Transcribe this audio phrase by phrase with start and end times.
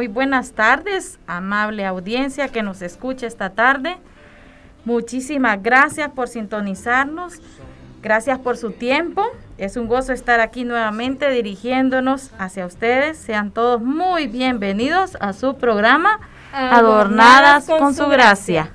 [0.00, 3.98] Muy buenas tardes, amable audiencia que nos escucha esta tarde.
[4.86, 7.34] Muchísimas gracias por sintonizarnos.
[8.00, 9.26] Gracias por su tiempo.
[9.58, 13.18] Es un gozo estar aquí nuevamente dirigiéndonos hacia ustedes.
[13.18, 16.18] Sean todos muy bienvenidos a su programa
[16.50, 18.70] Adornadas, con, su gracia.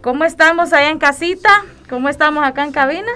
[0.00, 1.50] ¿Cómo estamos allá en casita?
[1.90, 3.10] ¿Cómo estamos acá en cabina?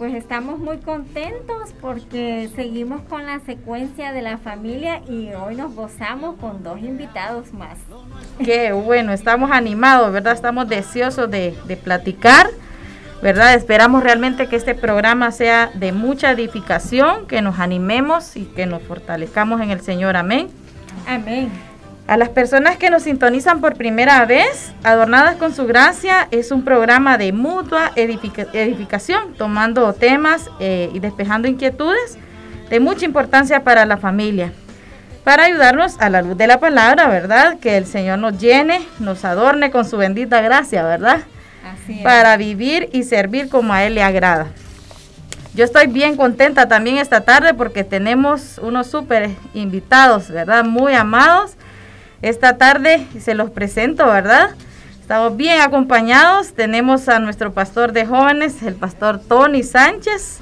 [0.00, 5.74] Pues estamos muy contentos porque seguimos con la secuencia de la familia y hoy nos
[5.74, 7.76] gozamos con dos invitados más.
[8.42, 10.32] Qué bueno, estamos animados, ¿verdad?
[10.32, 12.46] Estamos deseosos de, de platicar,
[13.20, 13.52] ¿verdad?
[13.52, 18.80] Esperamos realmente que este programa sea de mucha edificación, que nos animemos y que nos
[18.80, 20.16] fortalezcamos en el Señor.
[20.16, 20.48] Amén.
[21.06, 21.50] Amén.
[22.10, 26.64] A las personas que nos sintonizan por primera vez, Adornadas con su Gracia es un
[26.64, 32.18] programa de mutua edificación, tomando temas eh, y despejando inquietudes
[32.68, 34.52] de mucha importancia para la familia,
[35.22, 37.60] para ayudarnos a la luz de la palabra, ¿verdad?
[37.60, 41.20] Que el Señor nos llene, nos adorne con su bendita gracia, ¿verdad?
[41.64, 42.02] Así es.
[42.02, 44.48] Para vivir y servir como a Él le agrada.
[45.54, 50.64] Yo estoy bien contenta también esta tarde porque tenemos unos súper invitados, ¿verdad?
[50.64, 51.56] Muy amados
[52.22, 54.50] esta tarde se los presento, ¿verdad?
[55.00, 56.52] Estamos bien acompañados.
[56.52, 60.38] Tenemos a nuestro pastor de jóvenes, el pastor Tony Sánchez,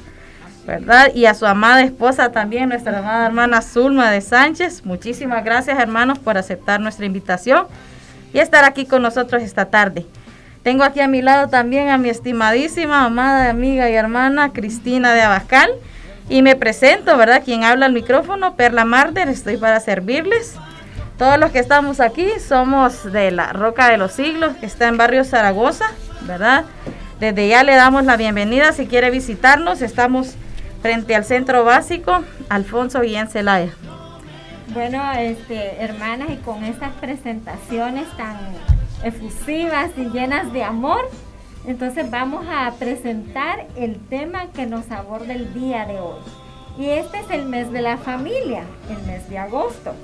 [0.66, 1.14] ¿verdad?
[1.14, 4.84] Y a su amada esposa también, nuestra amada hermana Zulma de Sánchez.
[4.84, 7.66] Muchísimas gracias, hermanos, por aceptar nuestra invitación
[8.34, 10.04] y estar aquí con nosotros esta tarde.
[10.62, 15.22] Tengo aquí a mi lado también a mi estimadísima, amada amiga y hermana Cristina de
[15.22, 15.70] Abascal.
[16.28, 17.42] Y me presento, ¿verdad?
[17.42, 20.56] Quien habla al micrófono, Perla Marder, estoy para servirles.
[21.18, 24.96] Todos los que estamos aquí somos de la Roca de los Siglos, que está en
[24.96, 25.86] barrio Zaragoza,
[26.20, 26.64] ¿verdad?
[27.18, 29.82] Desde ya le damos la bienvenida si quiere visitarnos.
[29.82, 30.36] Estamos
[30.80, 33.72] frente al centro básico Alfonso Guillén Celaya.
[34.68, 38.38] Bueno, este, hermanas, y con estas presentaciones tan
[39.02, 41.00] efusivas y llenas de amor,
[41.66, 46.20] entonces vamos a presentar el tema que nos aborda el día de hoy.
[46.78, 49.94] Y este es el mes de la familia, el mes de agosto.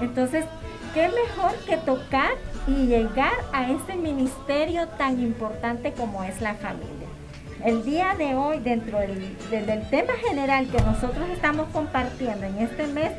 [0.00, 0.44] Entonces,
[0.94, 2.30] ¿qué mejor que tocar
[2.66, 7.08] y llegar a este ministerio tan importante como es la familia?
[7.64, 12.86] El día de hoy, dentro del, del, tema general que nosotros estamos compartiendo en este
[12.86, 13.12] mes,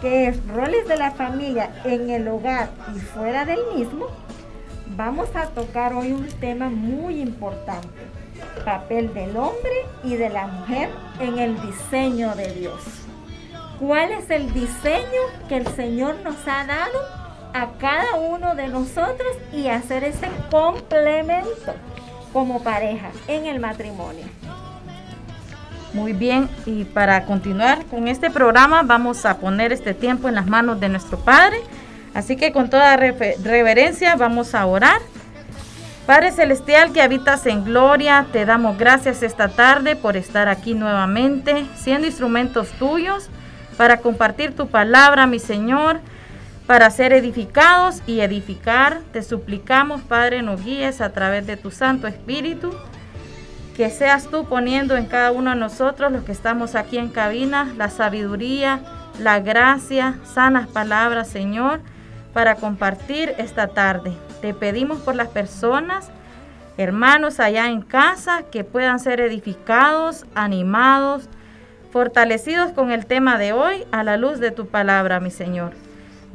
[0.00, 4.06] que es roles de la familia en el hogar y fuera del mismo,
[4.96, 7.88] vamos a tocar hoy un tema muy importante,
[8.64, 10.88] papel del hombre y de la mujer
[11.20, 13.01] en el diseño de Dios
[13.82, 17.00] cuál es el diseño que el Señor nos ha dado
[17.52, 21.74] a cada uno de nosotros y hacer ese complemento
[22.32, 24.24] como pareja en el matrimonio.
[25.92, 30.46] Muy bien, y para continuar con este programa vamos a poner este tiempo en las
[30.46, 31.58] manos de nuestro Padre.
[32.14, 35.00] Así que con toda reverencia vamos a orar.
[36.06, 41.66] Padre Celestial que habitas en gloria, te damos gracias esta tarde por estar aquí nuevamente,
[41.74, 43.28] siendo instrumentos tuyos
[43.76, 46.00] para compartir tu palabra, mi Señor,
[46.66, 49.00] para ser edificados y edificar.
[49.12, 52.74] Te suplicamos, Padre, nos guíes a través de tu Santo Espíritu.
[53.76, 57.72] Que seas tú poniendo en cada uno de nosotros, los que estamos aquí en cabina,
[57.76, 58.80] la sabiduría,
[59.18, 61.80] la gracia, sanas palabras, Señor,
[62.32, 64.12] para compartir esta tarde.
[64.40, 66.10] Te pedimos por las personas,
[66.76, 71.28] hermanos allá en casa, que puedan ser edificados, animados,
[71.92, 75.74] fortalecidos con el tema de hoy a la luz de tu palabra, mi Señor.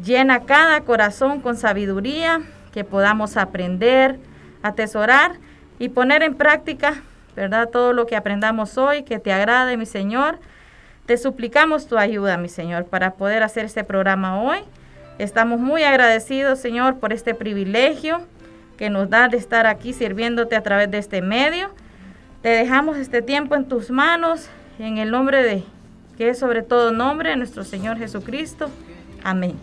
[0.04, 4.20] Llena cada corazón con sabiduría, que podamos aprender,
[4.62, 5.32] atesorar
[5.80, 7.02] y poner en práctica,
[7.36, 7.70] ¿verdad?
[7.70, 10.38] Todo lo que aprendamos hoy, que te agrade, mi Señor.
[11.08, 14.60] Te suplicamos tu ayuda, mi Señor, para poder hacer este programa hoy.
[15.18, 18.22] Estamos muy agradecidos, Señor, por este privilegio
[18.78, 21.72] que nos da de estar aquí sirviéndote a través de este medio.
[22.44, 25.64] Te dejamos este tiempo en tus manos, en el nombre de,
[26.18, 28.70] que es sobre todo nombre, nuestro Señor Jesucristo.
[29.24, 29.56] Amén.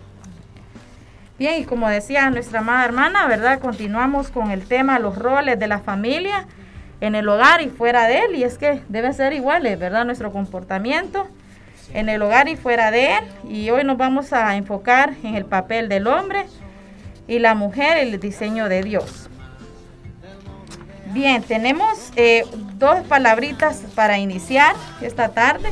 [1.38, 3.58] Bien, y como decía nuestra amada hermana, ¿verdad?
[3.58, 6.46] Continuamos con el tema, los roles de la familia
[7.00, 8.36] en el hogar y fuera de él.
[8.36, 10.04] Y es que debe ser iguales, ¿verdad?
[10.04, 11.26] Nuestro comportamiento
[11.92, 13.24] en el hogar y fuera de él.
[13.48, 16.46] Y hoy nos vamos a enfocar en el papel del hombre
[17.26, 19.28] y la mujer, el diseño de Dios.
[21.14, 22.42] Bien, tenemos eh,
[22.76, 25.70] dos palabritas para iniciar esta tarde,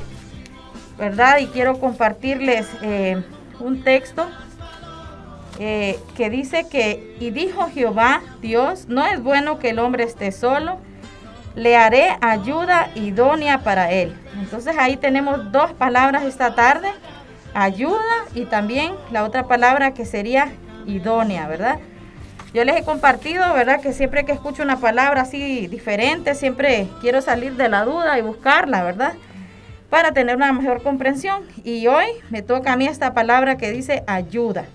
[0.96, 1.38] ¿verdad?
[1.38, 3.20] Y quiero compartirles eh,
[3.58, 4.24] un texto
[5.58, 10.30] eh, que dice que, y dijo Jehová, Dios, no es bueno que el hombre esté
[10.30, 10.78] solo,
[11.56, 14.16] le haré ayuda idónea para él.
[14.40, 16.88] Entonces ahí tenemos dos palabras esta tarde,
[17.52, 17.98] ayuda
[18.36, 20.52] y también la otra palabra que sería
[20.86, 21.80] idónea, ¿verdad?
[22.54, 23.80] Yo les he compartido, ¿verdad?
[23.80, 28.22] Que siempre que escucho una palabra así diferente, siempre quiero salir de la duda y
[28.22, 29.14] buscarla, ¿verdad?
[29.88, 31.44] Para tener una mejor comprensión.
[31.64, 34.66] Y hoy me toca a mí esta palabra que dice ayuda.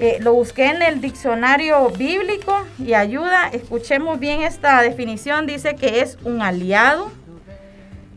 [0.00, 3.48] Eh, lo busqué en el diccionario bíblico y ayuda.
[3.52, 5.46] Escuchemos bien esta definición.
[5.46, 7.10] Dice que es un aliado.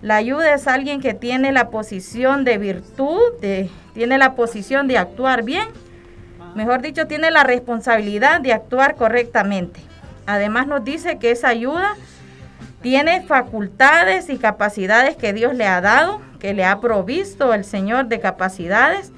[0.04, 3.22] La ayuda es alguien que tiene la posición de virtud,
[3.94, 5.68] tiene la posición de actuar bien.
[6.56, 9.80] Mejor dicho, tiene la responsabilidad de actuar correctamente.
[10.26, 11.96] Además nos dice que esa ayuda
[12.82, 18.08] tiene facultades y capacidades que Dios le ha dado, que le ha provisto el Señor
[18.08, 19.12] de capacidades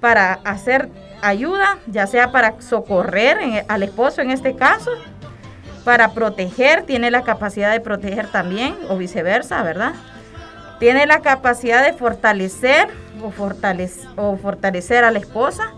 [0.00, 0.88] para hacer
[1.22, 4.90] ayuda, ya sea para socorrer al esposo en este caso,
[5.84, 9.92] para proteger, tiene la capacidad de proteger también, o viceversa, ¿verdad?
[10.78, 12.88] Tiene la capacidad de fortalecer,
[13.22, 15.72] o fortalecer a la esposa.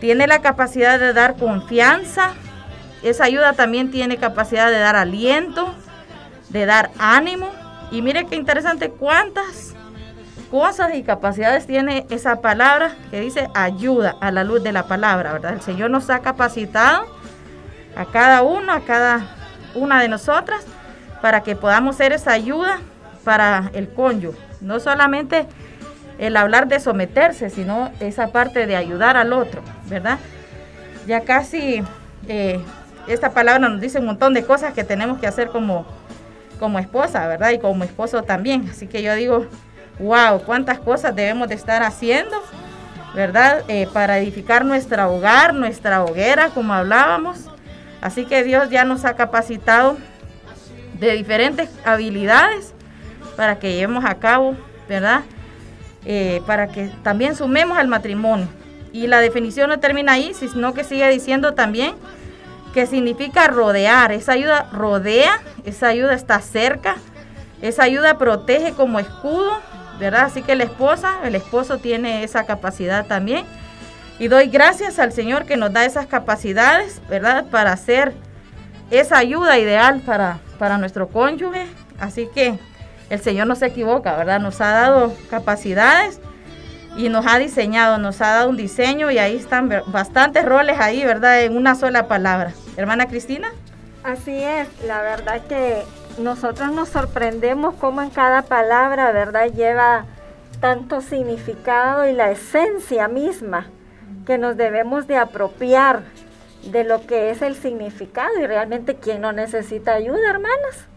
[0.00, 2.32] Tiene la capacidad de dar confianza.
[3.02, 5.74] Esa ayuda también tiene capacidad de dar aliento,
[6.48, 7.50] de dar ánimo.
[7.90, 9.74] Y mire qué interesante cuántas
[10.50, 15.32] cosas y capacidades tiene esa palabra que dice ayuda a la luz de la palabra,
[15.32, 15.52] ¿verdad?
[15.52, 17.06] El Señor nos ha capacitado
[17.94, 19.36] a cada uno, a cada
[19.74, 20.64] una de nosotras,
[21.22, 22.80] para que podamos ser esa ayuda
[23.22, 24.38] para el cónyuge.
[24.60, 25.46] No solamente
[26.20, 30.18] el hablar de someterse, sino esa parte de ayudar al otro, ¿verdad?
[31.06, 31.82] Ya casi
[32.28, 32.60] eh,
[33.08, 35.86] esta palabra nos dice un montón de cosas que tenemos que hacer como,
[36.58, 37.50] como esposa, ¿verdad?
[37.52, 38.68] Y como esposo también.
[38.70, 39.46] Así que yo digo,
[39.98, 42.36] wow, cuántas cosas debemos de estar haciendo,
[43.14, 43.64] ¿verdad?
[43.68, 47.46] Eh, para edificar nuestro hogar, nuestra hoguera, como hablábamos.
[48.02, 49.96] Así que Dios ya nos ha capacitado
[50.98, 52.74] de diferentes habilidades
[53.38, 54.54] para que llevemos a cabo,
[54.86, 55.22] ¿verdad?
[56.04, 58.48] Eh, para que también sumemos al matrimonio.
[58.92, 61.94] Y la definición no termina ahí, sino que sigue diciendo también
[62.74, 64.12] que significa rodear.
[64.12, 66.96] Esa ayuda rodea, esa ayuda está cerca,
[67.62, 69.60] esa ayuda protege como escudo
[70.00, 70.22] ¿verdad?
[70.24, 73.44] Así que la esposa, el esposo tiene esa capacidad también.
[74.18, 77.44] Y doy gracias al Señor que nos da esas capacidades, ¿verdad?
[77.50, 78.14] Para hacer
[78.90, 81.66] esa ayuda ideal para, para nuestro cónyuge.
[82.00, 82.58] Así que
[83.10, 84.40] el Señor no se equivoca, ¿verdad?
[84.40, 86.20] Nos ha dado capacidades
[86.96, 91.04] y nos ha diseñado, nos ha dado un diseño y ahí están bastantes roles ahí,
[91.04, 91.42] ¿verdad?
[91.42, 92.52] En una sola palabra.
[92.76, 93.52] Hermana Cristina.
[94.02, 95.82] Así es, la verdad que
[96.18, 100.06] nosotros nos sorprendemos cómo en cada palabra, ¿verdad?, lleva
[100.60, 103.66] tanto significado y la esencia misma
[104.26, 106.02] que nos debemos de apropiar
[106.70, 110.89] de lo que es el significado y realmente quién no necesita ayuda, hermanas.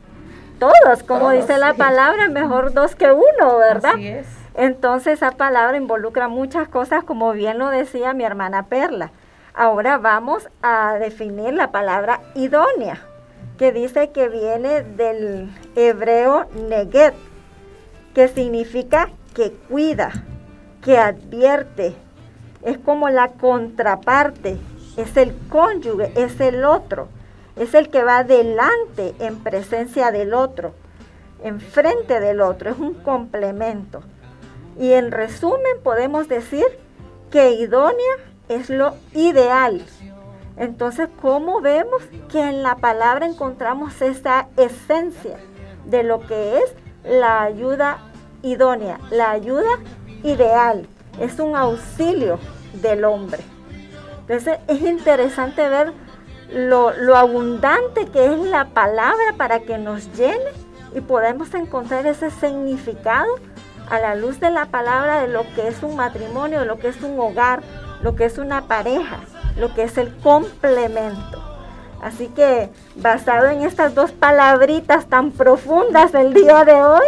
[0.60, 3.94] Todos, como dice la palabra, mejor dos que uno, ¿verdad?
[3.96, 4.28] Así es.
[4.56, 9.12] Entonces esa palabra involucra muchas cosas, como bien lo decía mi hermana Perla.
[9.56, 13.02] Ahora vamos a definir la palabra idónea
[13.58, 17.14] que dice que viene del hebreo neget,
[18.14, 20.12] que significa que cuida,
[20.84, 21.96] que advierte,
[22.64, 24.58] es como la contraparte,
[24.98, 27.08] es el cónyuge, es el otro,
[27.56, 30.74] es el que va delante en presencia del otro,
[31.44, 34.02] enfrente del otro, es un complemento.
[34.80, 36.66] Y en resumen podemos decir
[37.32, 38.16] que idónea
[38.50, 39.84] es lo ideal,
[40.56, 45.38] entonces, ¿cómo vemos que en la palabra encontramos esa esencia
[45.86, 47.98] de lo que es la ayuda
[48.44, 49.80] idónea, la ayuda
[50.24, 50.88] ideal?
[51.20, 52.40] Es un auxilio
[52.74, 53.42] del hombre.
[54.22, 55.94] Entonces, es interesante ver
[56.52, 60.52] lo, abundante que es la palabra para que nos llene
[60.96, 63.36] y podemos encontrar ese significado
[63.90, 67.02] a la luz de la palabra de lo que es un matrimonio, lo que es
[67.02, 67.62] un hogar,
[68.02, 69.20] lo que es una pareja
[69.58, 71.42] lo que es el complemento.
[72.02, 77.06] Así que basado en estas dos palabritas tan profundas del día de hoy,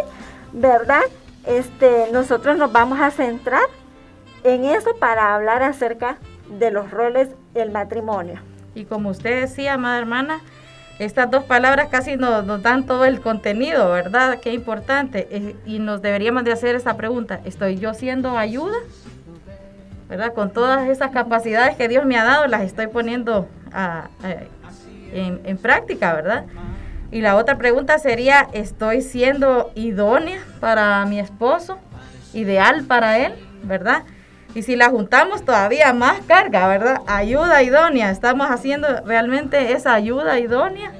[0.54, 1.02] ¿verdad?
[1.46, 3.68] Este, nosotros nos vamos a centrar
[4.44, 6.18] en eso para hablar acerca
[6.50, 8.40] de los roles del matrimonio.
[8.76, 10.42] Y como usted decía, amada hermana,
[11.00, 14.40] estas dos palabras casi nos, dan todo el contenido, ¿verdad?
[14.40, 15.28] Qué importante.
[15.32, 18.78] Eh, y nos deberíamos de hacer esa pregunta, ¿estoy yo siendo ayuda?
[20.08, 20.34] ¿Verdad?
[20.34, 23.48] Con todas esas capacidades que Dios me ha dado, las estoy poniendo
[25.12, 26.46] en, práctica, ¿verdad?
[27.12, 31.80] Y la otra pregunta sería, ¿estoy siendo idónea para mi esposo?
[32.34, 33.34] ¿Ideal para él?
[33.64, 34.04] ¿Verdad?
[34.56, 37.02] Y si la juntamos todavía más carga, ¿verdad?
[37.08, 38.10] Ayuda idónea.
[38.10, 40.94] Estamos haciendo realmente esa ayuda idónea.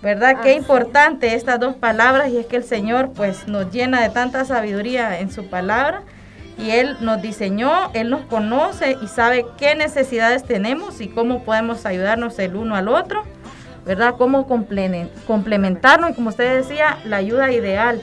[0.00, 0.42] ¿Verdad?
[0.42, 4.44] Qué importante estas dos palabras y es que el Señor pues nos llena de tanta
[4.44, 6.02] sabiduría en su palabra
[6.56, 11.86] y Él nos diseñó, Él nos conoce y sabe qué necesidades tenemos y cómo podemos
[11.86, 13.24] ayudarnos el uno al otro.
[13.84, 14.14] ¿verdad?
[14.16, 18.02] Cómo complementarnos y como usted decía, la ayuda ideal.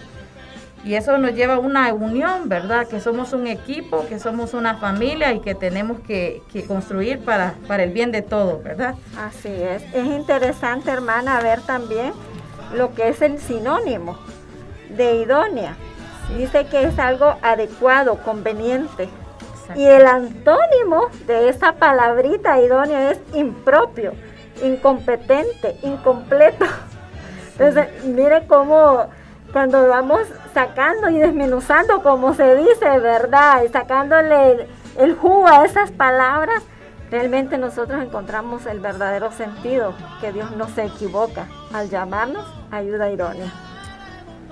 [0.84, 2.88] Y eso nos lleva a una unión, ¿verdad?
[2.88, 7.84] Que somos un equipo, que somos una familia y que tenemos que, construir para, para
[7.84, 8.96] el bien de todos, ¿verdad?
[9.18, 9.84] Así es.
[9.94, 12.14] Es interesante, hermana, ver también
[12.74, 14.18] lo que es el sinónimo
[14.90, 15.76] de idónea.
[16.36, 19.08] Dice que es algo adecuado, conveniente.
[19.76, 24.14] Y el antónimo de esa palabrita idónea es impropio
[24.64, 26.66] incompetente, incompleto.
[27.58, 29.08] Entonces, mire cómo
[29.52, 30.22] cuando vamos
[30.54, 33.64] sacando y desmenuzando, como se dice, ¿verdad?
[33.64, 34.68] Y sacándole
[34.98, 36.64] el, jugo a esas palabras,
[37.10, 43.52] realmente nosotros encontramos el verdadero sentido, que Dios no se equivoca al llamarnos ayuda irónica.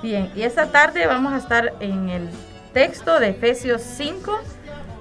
[0.01, 2.29] Bien, y esta tarde vamos a estar en el
[2.73, 4.31] texto de Efesios 5,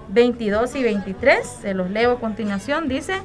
[0.08, 1.46] 22 y 23.
[1.46, 2.88] Se los leo a continuación.
[2.88, 3.20] Dice,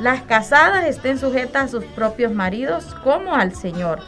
[0.00, 4.00] las casadas estén sujetas a sus propios maridos como al Señor,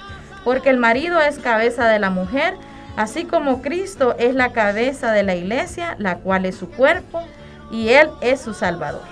[0.44, 2.54] porque el marido es cabeza de la mujer,
[2.96, 7.22] así como Cristo es la cabeza de la iglesia, la cual es su cuerpo,
[7.70, 9.02] y Él es su Salvador.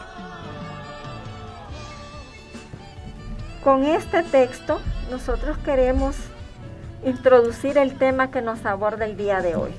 [3.65, 6.17] Con este texto nosotros queremos
[7.05, 9.73] introducir el tema que nos aborda el día de hoy.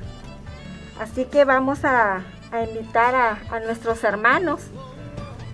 [1.00, 2.22] Así que vamos a,
[2.70, 4.62] invitar a, nuestros hermanos,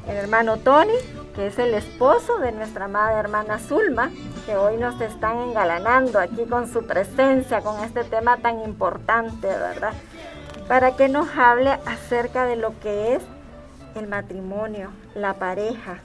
[0.08, 0.94] el hermano Tony,
[1.40, 4.12] que es el esposo de nuestra amada hermana Zulma,
[4.46, 9.94] que hoy nos están engalanando aquí con su presencia, con este tema tan importante, ¿verdad?
[10.68, 13.24] Para que nos hable acerca de lo que es
[13.96, 16.00] el matrimonio, la pareja,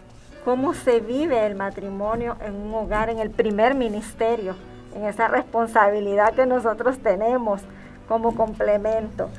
[0.44, 4.54] cómo se vive el matrimonio en un hogar, en el primer ministerio,
[4.94, 7.60] en esa responsabilidad que nosotros tenemos
[8.06, 9.30] como complemento.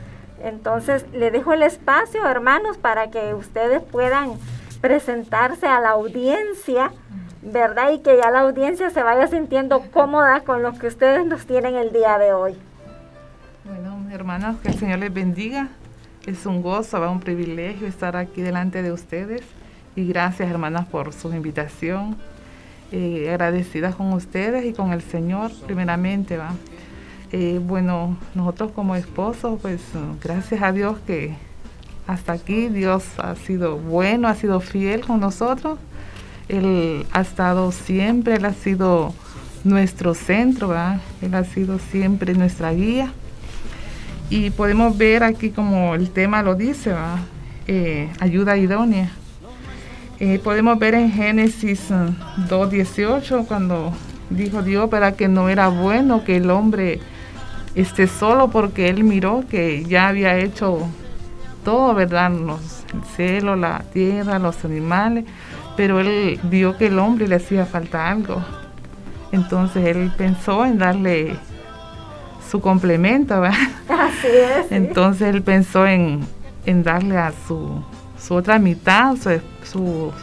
[0.43, 4.37] Entonces, le dejo el espacio, hermanos, para que ustedes puedan
[4.85, 6.91] presentarse a la audiencia,
[7.41, 7.91] ¿verdad?
[7.91, 11.73] Y que ya la audiencia se vaya sintiendo cómoda con lo que ustedes nos tienen
[11.73, 12.55] el día de hoy.
[13.63, 15.69] Bueno, hermanas, que el Señor les bendiga.
[16.27, 19.41] Es un gozo, un privilegio estar aquí delante de ustedes.
[19.95, 22.15] Y gracias, hermanas, por su invitación.
[22.91, 26.51] Eh, agradecidas con ustedes y con el Señor, primeramente, ¿va?
[27.31, 29.81] Eh, bueno, nosotros como esposos, pues
[30.23, 31.35] gracias a Dios que
[32.07, 35.79] hasta aquí Dios ha sido bueno, ha sido fiel con nosotros.
[36.47, 39.13] Él ha estado siempre, Él ha sido
[39.63, 41.01] nuestro centro, ¿verdad?
[41.21, 43.11] Él ha sido siempre nuestra guía.
[44.29, 47.19] Y podemos ver aquí como el tema lo dice, ¿verdad?
[47.67, 49.09] Eh, ayuda idónea.
[50.19, 53.91] Eh, podemos ver en Génesis 2.18 uh, cuando
[54.29, 56.99] dijo Dios para que no era bueno que el hombre
[57.75, 60.87] esté solo porque él miró que ya había hecho
[61.65, 62.31] todo, ¿verdad?
[62.31, 65.25] Los, el cielo, la tierra, los animales,
[65.75, 68.41] pero él vio que el hombre le hacía falta algo.
[69.33, 71.35] Entonces él pensó en darle
[72.49, 73.57] su complemento, ¿verdad?
[73.89, 74.71] Así es.
[74.71, 76.25] Entonces él pensó en,
[76.65, 77.83] darle a su,
[78.17, 80.13] su otra mitad, su, su,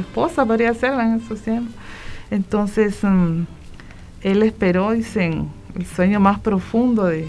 [0.00, 1.74] esposa podría ser en esos tiempos.
[2.30, 3.42] Entonces mm,
[4.22, 7.28] él esperó, dicen, el sueño más profundo de,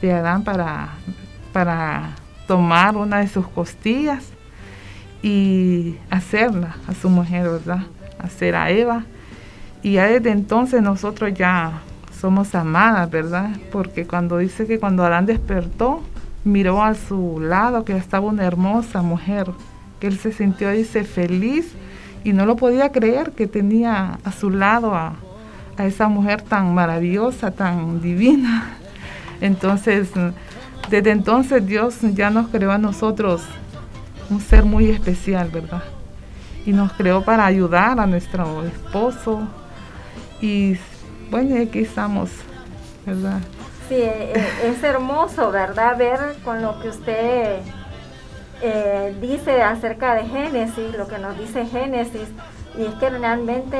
[0.00, 0.94] de Adán para,
[1.52, 2.14] para
[2.46, 4.32] tomar una de sus costillas
[5.22, 7.82] y hacerla a su mujer, ¿verdad?
[8.18, 9.04] Hacer a Eva.
[9.82, 11.80] Y ya desde entonces nosotros ya
[12.20, 13.50] somos amadas, ¿verdad?
[13.72, 16.02] Porque cuando dice que cuando Adán despertó,
[16.44, 19.50] miró a su lado que estaba una hermosa mujer,
[20.00, 21.72] que él se sintió, dice, feliz
[22.24, 25.14] y no lo podía creer que tenía a su lado a,
[25.76, 28.76] a esa mujer tan maravillosa, tan divina.
[29.40, 30.10] Entonces,
[30.90, 33.42] desde entonces Dios ya nos creó a nosotros
[34.30, 35.82] un ser muy especial, ¿verdad?
[36.66, 39.46] y nos creó para ayudar a nuestro esposo.
[40.40, 40.76] Y
[41.30, 42.30] bueno, aquí estamos,
[43.06, 43.38] ¿verdad?
[43.88, 45.96] Sí, eh, eh, es hermoso, ¿verdad?
[45.96, 47.60] Ver con lo que usted
[48.62, 52.28] eh, dice acerca de Génesis, lo que nos dice Génesis,
[52.76, 53.78] y es que realmente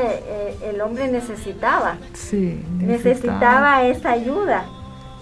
[0.63, 4.65] el hombre necesitaba, sí, necesitaba, esa ayuda,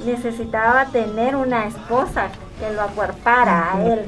[0.04, 4.04] necesitaba tener una esposa que lo acuerpara a él,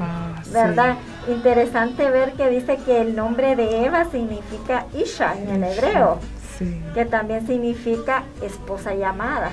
[0.51, 0.95] ¿verdad?
[1.27, 6.19] Interesante ver que dice que el nombre de Eva significa Isha en el hebreo
[6.93, 9.51] que también significa esposa llamada,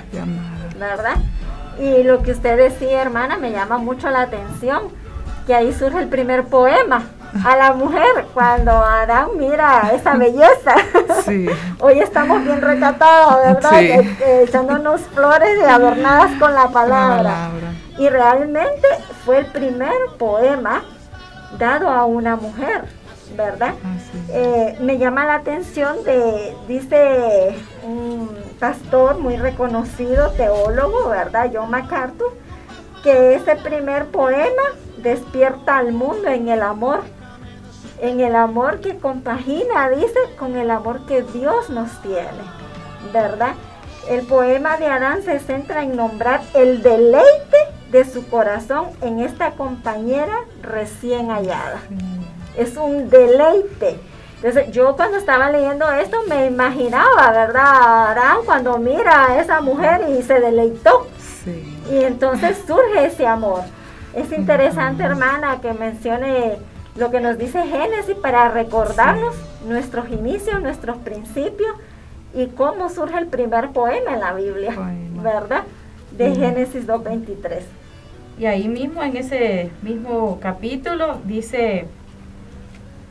[0.79, 1.17] ¿verdad?
[1.79, 4.83] Y lo que usted decía, hermana, me llama mucho la atención,
[5.45, 7.03] que ahí surge el primer poema
[7.43, 10.75] a la mujer cuando Adán mira esa belleza.
[11.79, 13.81] Hoy estamos bien recatados, ¿verdad?
[13.81, 17.49] Eh, eh, echándonos flores y adornadas con la palabra.
[17.97, 18.87] Y realmente
[19.25, 20.83] fue el primer poema
[21.57, 22.83] dado a una mujer.
[23.35, 23.73] ¿verdad?
[24.29, 31.51] Eh, me llama la atención de, dice un pastor muy reconocido, teólogo, ¿verdad?
[31.53, 32.31] John MacArthur,
[33.03, 34.61] que ese primer poema
[34.97, 37.01] despierta al mundo en el amor,
[38.01, 42.43] en el amor que compagina, dice, con el amor que Dios nos tiene,
[43.13, 43.53] ¿verdad?
[44.09, 47.57] El poema de Adán se centra en nombrar el deleite
[47.91, 51.81] de su corazón en esta compañera recién hallada
[52.57, 53.99] es un deleite.
[54.37, 58.11] Entonces yo cuando estaba leyendo esto me imaginaba, ¿verdad?
[58.11, 61.07] Arán cuando mira a esa mujer y se deleitó.
[61.91, 63.61] Y entonces surge ese amor.
[64.13, 66.57] Es interesante, hermana, que mencione
[66.95, 69.35] lo que nos dice Génesis para recordarnos
[69.67, 71.75] nuestros inicios, nuestros principios
[72.33, 74.73] y cómo surge el primer poema en la Biblia,
[75.21, 75.63] ¿verdad?
[76.11, 77.61] De Génesis 2.23.
[78.39, 81.87] Y ahí mismo, en ese mismo capítulo, dice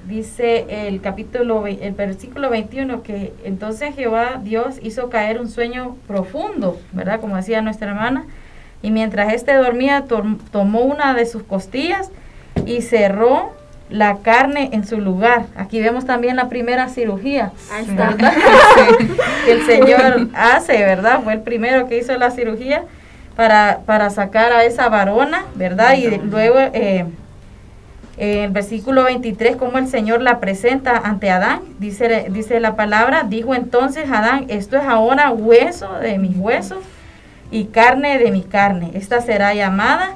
[0.07, 6.78] dice el capítulo, el versículo 21, que entonces Jehová Dios hizo caer un sueño profundo,
[6.93, 7.21] ¿verdad?
[7.21, 8.26] Como decía nuestra hermana,
[8.82, 10.04] y mientras éste dormía,
[10.50, 12.11] tomó una de sus costillas
[12.67, 13.52] y cerró
[13.90, 15.47] la carne en su lugar.
[15.56, 17.52] Aquí vemos también la primera cirugía,
[17.86, 21.20] que el Señor hace, ¿verdad?
[21.23, 22.84] Fue el primero que hizo la cirugía
[23.36, 25.94] para, para sacar a esa varona, ¿verdad?
[25.97, 26.58] Y luego...
[26.73, 27.04] Eh,
[28.16, 33.25] en el versículo 23, como el Señor la presenta ante Adán, dice, dice la palabra,
[33.25, 36.78] dijo entonces Adán, esto es ahora hueso de mis huesos
[37.50, 38.92] y carne de mi carne.
[38.94, 40.14] Esta será llamada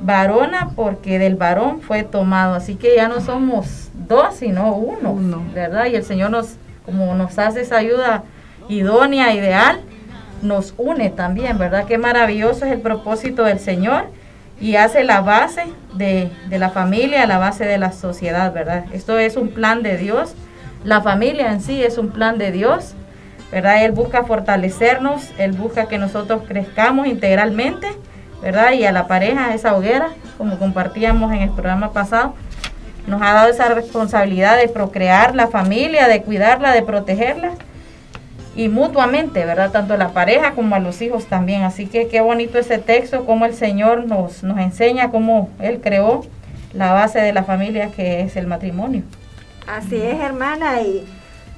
[0.00, 2.54] varona porque del varón fue tomado.
[2.54, 5.44] Así que ya no somos dos, sino uno, uno.
[5.54, 5.86] ¿verdad?
[5.86, 8.24] Y el Señor nos, como nos hace esa ayuda
[8.68, 9.80] idónea, ideal,
[10.42, 11.84] nos une también, ¿verdad?
[11.86, 14.04] Qué maravilloso es el propósito del Señor
[14.60, 18.84] y hace la base de, la familia, la base de la sociedad, ¿verdad?
[18.92, 20.34] Esto es un plan de Dios.
[20.84, 22.94] La familia en sí es un plan de Dios,
[23.50, 23.84] ¿verdad?
[23.84, 27.88] Él busca fortalecernos, Él busca que nosotros crezcamos integralmente,
[28.42, 28.72] ¿verdad?
[28.72, 32.34] Y a la pareja, esa hoguera, como compartíamos en el programa pasado,
[33.06, 37.52] nos ha dado esa responsabilidad de procrear la familia, de cuidarla, de protegerla
[38.54, 39.70] y mutuamente, ¿verdad?
[39.70, 41.62] Tanto a la pareja como a los hijos también.
[41.62, 46.22] Así que qué bonito ese texto, cómo el Señor nos, nos enseña cómo Él creó
[46.72, 49.02] la base de la familia que es el matrimonio.
[49.66, 51.06] Así es, hermana, y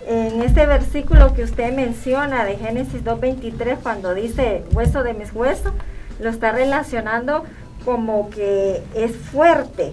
[0.07, 5.73] en ese versículo que usted menciona de Génesis 2.23, cuando dice hueso de mis huesos,
[6.23, 7.45] lo está relacionando
[7.85, 9.93] como que es fuerte,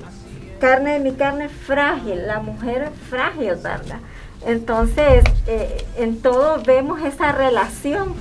[0.59, 3.99] carne de mi carne frágil, la mujer frágil, ¿verdad?
[4.45, 8.13] Entonces, eh, en todo vemos esa relación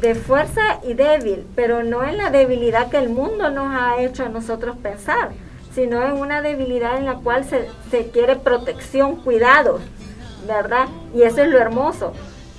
[0.00, 4.24] de fuerza y débil, pero no en la debilidad que el mundo nos ha hecho
[4.24, 5.30] a nosotros pensar,
[5.74, 9.80] sino en una debilidad en la cual se, quiere protección, cuidado,
[10.46, 10.88] ¿verdad?
[11.14, 12.12] Y eso es lo hermoso.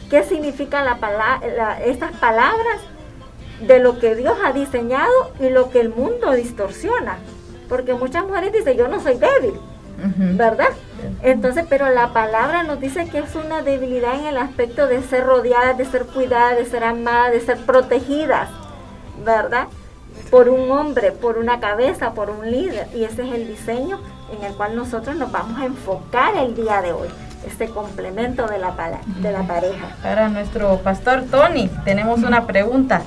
[0.10, 0.86] ¿Qué significan
[1.86, 2.82] estas palabras?
[3.68, 7.18] De lo que Dios ha diseñado y lo que el mundo distorsiona.
[7.70, 9.60] Porque muchas mujeres dicen, yo no soy débil,
[10.36, 10.70] ¿verdad?
[11.22, 15.26] Entonces, pero la palabra nos dice que es una debilidad en el aspecto de ser
[15.26, 18.50] rodeadas, de ser cuidadas, de ser amadas, de ser protegidas,
[19.26, 19.68] ¿verdad?
[20.30, 22.88] Por un hombre, por una cabeza, por un líder.
[22.94, 24.00] Y ese es el diseño
[24.38, 27.08] en el cual nosotros nos vamos a enfocar el día de hoy,
[27.46, 28.74] este complemento de la,
[29.06, 29.96] de la pareja.
[30.02, 33.02] Para nuestro pastor Tony, tenemos una pregunta.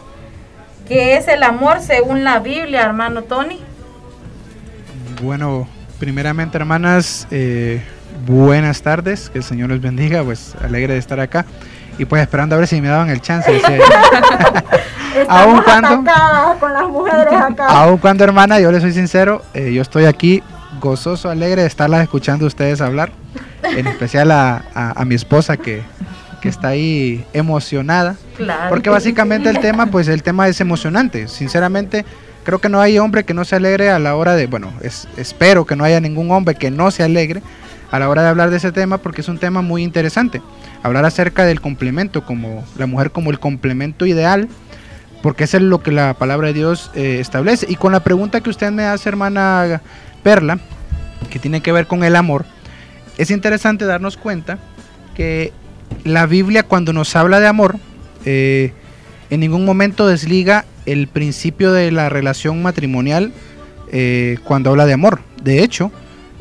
[0.87, 3.61] ¿Qué es el amor según la Biblia, hermano Tony?
[5.21, 5.67] Bueno,
[5.99, 7.83] primeramente hermanas, eh,
[8.25, 11.45] buenas tardes, que el Señor los bendiga, pues alegre de estar acá
[11.99, 13.51] y pues esperando a ver si me daban el chance.
[15.29, 16.05] aún cuando,
[16.61, 17.67] con las mujeres acá.
[17.67, 20.43] Aún cuando hermana, yo les soy sincero, eh, yo estoy aquí
[20.81, 23.11] gozoso, alegre de estarlas escuchando ustedes hablar.
[23.63, 25.83] en especial a, a, mi esposa que,
[26.41, 28.15] que, está ahí emocionada.
[28.69, 31.29] Porque básicamente el tema, pues el tema es emocionante.
[31.29, 32.05] Sinceramente,
[32.45, 35.09] creo que no hay hombre que no se alegre a la hora de, bueno, es,
[35.17, 37.43] espero que no haya ningún hombre que no se alegre
[37.91, 40.43] a la hora de hablar de ese tema porque es un tema muy interesante.
[40.83, 44.49] Hablar acerca del complemento, como la mujer como el complemento ideal,
[45.23, 47.67] porque eso es lo que la palabra de Dios eh, establece.
[47.69, 49.81] Y con la pregunta que usted me hace, hermana
[50.23, 50.59] Perla,
[51.31, 52.45] que tiene que ver con el amor,
[53.19, 54.59] es interesante darnos cuenta
[55.15, 55.53] que
[56.05, 57.77] la Biblia cuando nos habla de amor,
[58.27, 58.73] eh,
[59.31, 63.33] en ningún momento desliga el principio de la relación matrimonial
[63.91, 65.21] eh, cuando habla de amor.
[65.43, 65.91] De hecho,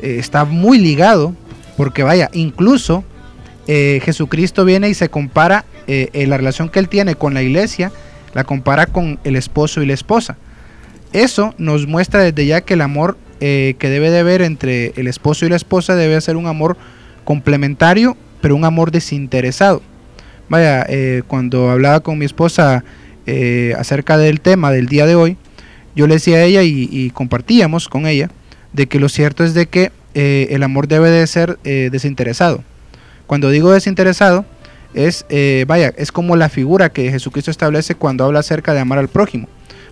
[0.02, 1.34] eh, está muy ligado,
[1.76, 3.04] porque vaya, incluso
[3.66, 7.90] Jesucristo viene y se compara en la relación que él tiene con la iglesia,
[8.32, 10.36] la compara con el esposo y la esposa.
[11.12, 15.46] Eso nos muestra desde ya que el amor que debe de haber entre el esposo
[15.46, 16.76] y la esposa debe ser un amor
[17.24, 19.82] complementario, pero un amor desinteresado.
[20.48, 22.84] Vaya, eh, cuando hablaba con mi esposa
[23.26, 25.36] eh, acerca del tema del día de hoy,
[25.94, 28.30] yo le decía a ella y, compartíamos con ella
[28.72, 32.62] de que lo cierto es de que el amor debe de ser desinteresado.
[33.26, 34.44] Cuando digo desinteresado,
[34.92, 35.24] es,
[35.66, 39.48] vaya, es como la figura que Jesucristo establece cuando habla acerca de amar al prójimo.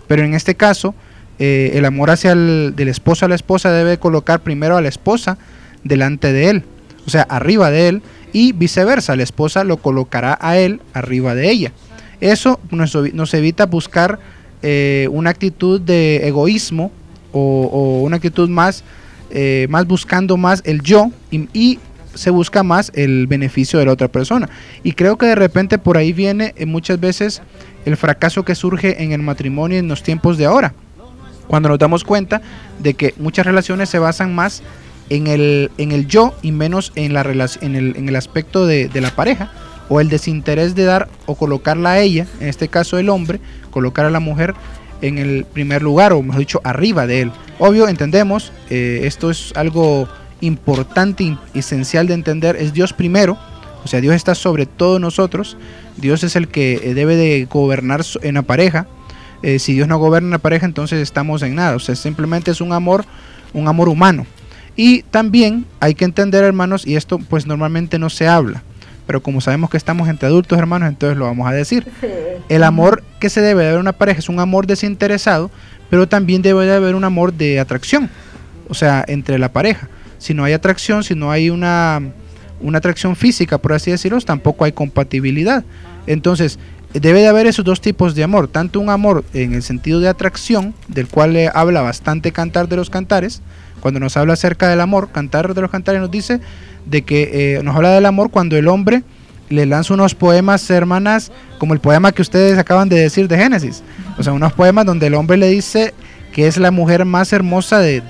[0.07, 0.93] Pero en este caso,
[1.37, 4.87] eh, el amor hacia el del esposo a la esposa debe colocar primero a la
[4.87, 5.37] esposa
[5.83, 6.63] delante de él,
[7.05, 8.01] o sea, arriba de él,
[8.35, 11.71] y viceversa, la esposa lo colocará a él arriba de ella.
[12.19, 14.19] Eso nos, evita buscar
[14.61, 16.91] eh, una actitud de egoísmo
[17.31, 18.83] o, una actitud más,
[19.31, 21.79] eh, más buscando más el yo y,
[22.13, 24.49] se busca más el beneficio de la otra persona.
[24.83, 27.41] Y creo que de repente por ahí viene muchas veces
[27.85, 30.73] el fracaso que surge en el matrimonio en los tiempos de ahora
[31.47, 32.41] cuando nos damos cuenta
[32.79, 34.65] de que muchas relaciones se basan más en
[35.27, 37.21] el, en el yo y menos en, la
[37.61, 39.51] en, el, en el aspecto de, la pareja
[39.89, 43.39] o el desinterés de dar o colocarla a ella, en este caso el hombre,
[43.69, 44.55] colocar a la mujer
[45.01, 47.31] en el primer lugar o mejor dicho arriba de él.
[47.59, 50.07] Obvio, entendemos, eh, esto es algo
[50.41, 53.37] importante esencial de entender, es Dios primero,
[53.83, 55.57] o sea, Dios está sobre todos nosotros,
[55.97, 58.87] Dios es el que eh, debe de gobernar en la pareja,
[59.45, 61.75] eh, si Dios no gobierna la pareja, entonces estamos en nada.
[61.75, 63.05] O sea, simplemente es un amor,
[63.53, 64.25] un amor humano.
[64.75, 68.63] Y también hay que entender, hermanos, y esto pues normalmente no se habla,
[69.07, 71.87] pero como sabemos que estamos entre adultos, hermanos, entonces lo vamos a decir.
[72.49, 75.49] El amor que se debe de haber una pareja es un amor desinteresado,
[75.89, 78.09] pero también debe de haber un amor de atracción,
[78.67, 79.87] o sea, entre la pareja.
[80.17, 82.01] Si no hay atracción, si no hay una,
[82.59, 85.63] una atracción física, por así decirlo, tampoco hay compatibilidad.
[86.07, 86.59] Entonces,
[86.93, 90.09] debe de haber esos dos tipos de amor, tanto un amor en el sentido de
[90.09, 93.41] atracción, del cual le habla bastante Cantar de los Cantares,
[93.85, 96.39] cuando nos habla acerca del amor, Cantar de los Cantares nos dice
[96.87, 99.03] de que eh, nos habla del amor cuando el hombre
[99.49, 103.83] le lanza unos poemas, hermanas, como el poema que ustedes acaban de decir de Génesis,
[104.17, 105.93] o sea, unos poemas donde el hombre le dice
[106.33, 108.01] que es la mujer más hermosa de,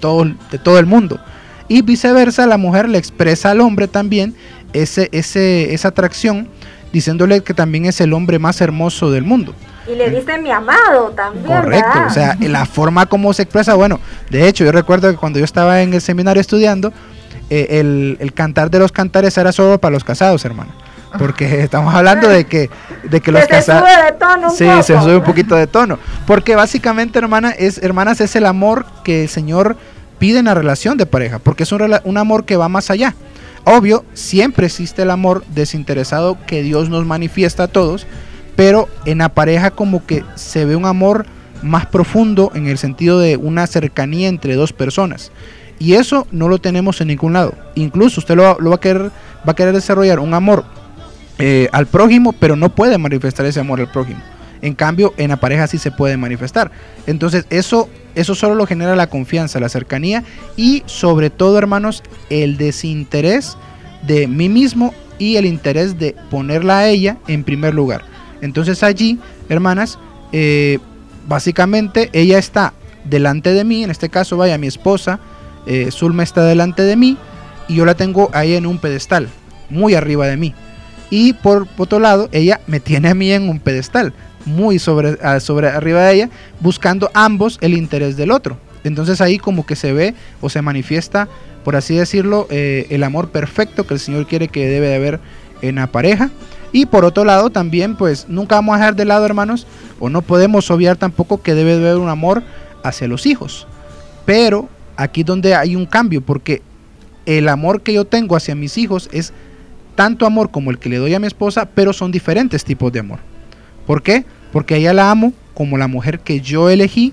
[0.00, 1.20] todo, de todo el mundo.
[1.68, 4.34] Y viceversa, la mujer le expresa al hombre también
[4.72, 6.48] ese, ese, esa atracción
[6.92, 9.54] diciéndole que también es el hombre más hermoso del mundo.
[9.88, 11.46] Y le dice mi amado también.
[11.46, 15.38] Correcto, o sea, la forma como se expresa, bueno, de hecho yo recuerdo que cuando
[15.38, 16.92] yo estaba en el seminario estudiando,
[17.48, 20.72] eh, el, cantar de los cantares era solo para los casados, hermano.
[21.18, 22.68] Porque estamos hablando de que,
[23.04, 23.88] de que los casados...
[23.88, 25.98] Se sube de tono un sí, se sube un poquito de tono.
[26.26, 29.76] Porque básicamente, hermana, es, hermanas, es el amor que el Señor
[30.18, 31.38] pide en la relación de pareja.
[31.38, 33.14] Porque es un, un amor que va más allá.
[33.64, 38.06] Obvio, siempre existe el amor desinteresado que Dios nos manifiesta a todos,
[38.56, 41.26] pero en la pareja como que se ve un amor
[41.62, 45.30] más profundo en el sentido de una cercanía entre dos personas.
[45.78, 47.54] Y eso no lo tenemos en ningún lado.
[47.74, 49.10] Incluso usted lo, va, a querer,
[49.46, 50.64] va a querer desarrollar un amor
[51.38, 54.20] eh, al prójimo, pero no puede manifestar ese amor al prójimo.
[54.62, 56.70] En cambio, en la pareja sí se puede manifestar.
[57.06, 60.24] Entonces, eso, eso solo lo genera la confianza, la cercanía
[60.56, 63.58] y sobre todo, hermanos, el desinterés
[64.06, 68.15] de mí mismo y el interés de ponerla a ella en primer lugar.
[68.46, 69.18] Entonces allí,
[69.50, 69.98] hermanas,
[70.32, 70.78] eh,
[71.28, 72.72] básicamente ella está
[73.04, 75.20] delante de mí, en este caso, vaya, mi esposa,
[75.66, 77.18] eh, Zulma está delante de mí
[77.68, 79.28] y yo la tengo ahí en un pedestal,
[79.68, 80.54] muy arriba de mí.
[81.10, 84.12] Y por otro lado, ella me tiene a mí en un pedestal
[84.44, 86.30] muy sobre, arriba de ella,
[86.60, 88.58] buscando ambos el interés del otro.
[88.84, 91.28] Entonces ahí como que se ve o se manifiesta,
[91.64, 95.20] por así decirlo, eh, el amor perfecto que el Señor quiere que debe de haber
[95.62, 96.30] en la pareja.
[96.72, 99.66] Y por otro lado también, pues nunca vamos a dejar de lado, hermanos,
[99.98, 102.42] o no podemos obviar tampoco que debe de haber un amor
[102.82, 103.66] hacia los hijos.
[104.24, 106.62] Pero aquí donde hay un cambio, porque
[107.24, 109.32] el amor que yo tengo hacia mis hijos es
[109.94, 113.00] tanto amor como el que le doy a mi esposa, pero son diferentes tipos de
[113.00, 113.18] amor.
[113.86, 114.24] ¿Por qué?
[114.52, 117.12] Porque a ella la amo como la mujer que yo elegí,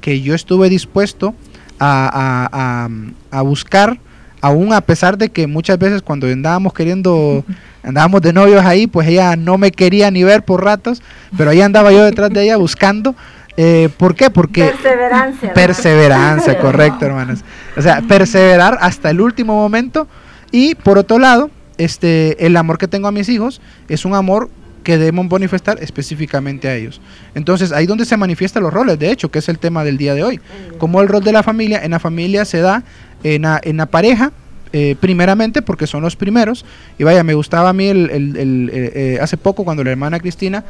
[0.00, 1.34] que yo estuve dispuesto
[1.78, 2.88] a,
[3.30, 3.98] a buscar,
[4.42, 7.42] aún a pesar de que muchas veces cuando andábamos queriendo,
[7.82, 11.02] andábamos de novios ahí, pues ella no me quería ni ver por ratos,
[11.38, 13.14] pero ahí andaba yo detrás de ella buscando
[13.56, 14.30] eh, ¿Por qué?
[14.30, 14.64] Porque...
[14.64, 15.52] Perseverancia.
[15.52, 17.40] Perseverancia, correcto, hermanos.
[17.76, 20.08] O sea, perseverar hasta el último momento.
[20.50, 24.50] Y por otro lado, este, el amor que tengo a mis hijos es un amor
[24.82, 27.00] que debemos manifestar específicamente a ellos.
[27.34, 30.14] Entonces, ahí donde se manifiestan los roles, de hecho, que es el tema del día
[30.14, 30.40] de hoy.
[30.78, 32.82] Como el rol de la familia, en la familia se da
[33.22, 34.32] en la, en la pareja,
[34.72, 36.64] eh, primeramente porque son los primeros.
[36.98, 40.64] Y vaya, me gustaba a mí el, el, eh, hace poco cuando la hermana Cristina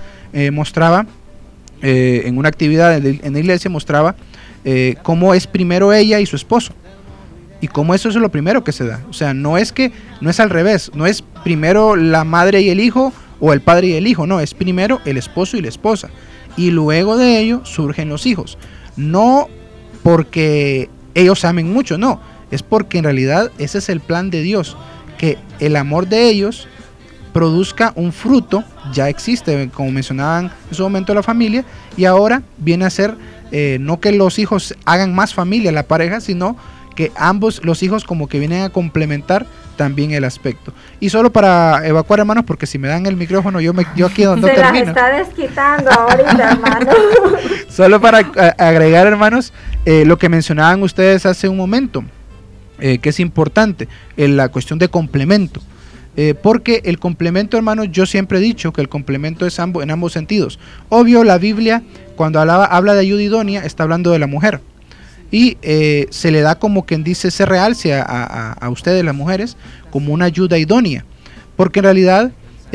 [0.50, 1.06] mostraba
[1.82, 4.14] eh, en una actividad en la iglesia mostraba
[4.64, 6.72] eh, cómo es primero ella y su esposo.
[7.60, 9.00] Y cómo eso es lo primero que se da.
[9.08, 12.70] O sea, no es que, no es al revés, no es primero la madre y
[12.70, 15.68] el hijo o el padre y el hijo, no, es primero el esposo y la
[15.68, 16.08] esposa.
[16.56, 18.58] Y luego de ello surgen los hijos.
[18.96, 19.48] No
[20.02, 22.20] porque ellos amen mucho, no,
[22.52, 24.76] es porque en realidad ese es el plan de Dios,
[25.18, 26.68] que el amor de ellos
[27.32, 28.62] produzca un fruto,
[28.92, 31.64] ya existe, como mencionaban en su momento la familia,
[31.96, 33.16] y ahora viene a ser
[33.50, 36.56] eh, no que los hijos hagan más familia la pareja, sino
[36.94, 40.72] que ambos los hijos como que vienen a complementar también el aspecto.
[41.00, 44.24] Y solo para evacuar, hermanos, porque si me dan el micrófono, yo me yo aquí
[44.24, 44.88] donde Se termino.
[44.88, 46.90] está desquitando ahorita, hermano.
[47.68, 48.18] solo para
[48.58, 49.52] agregar, hermanos,
[49.84, 52.04] eh, lo que mencionaban ustedes hace un momento,
[52.84, 55.60] eh, que es importante, en la cuestión de complemento.
[56.16, 60.12] Eh, porque el complemento, hermano, yo siempre he dicho que el complemento es en ambos
[60.12, 60.58] sentidos.
[60.88, 61.84] Obvio, la Biblia,
[62.16, 64.60] cuando habla de ayuda idónea, está hablando de la mujer.
[65.30, 69.56] Y eh, se le da como quien dice, se realce a, ustedes, las mujeres,
[69.92, 71.04] como una ayuda idónea.
[71.54, 72.32] Porque en realidad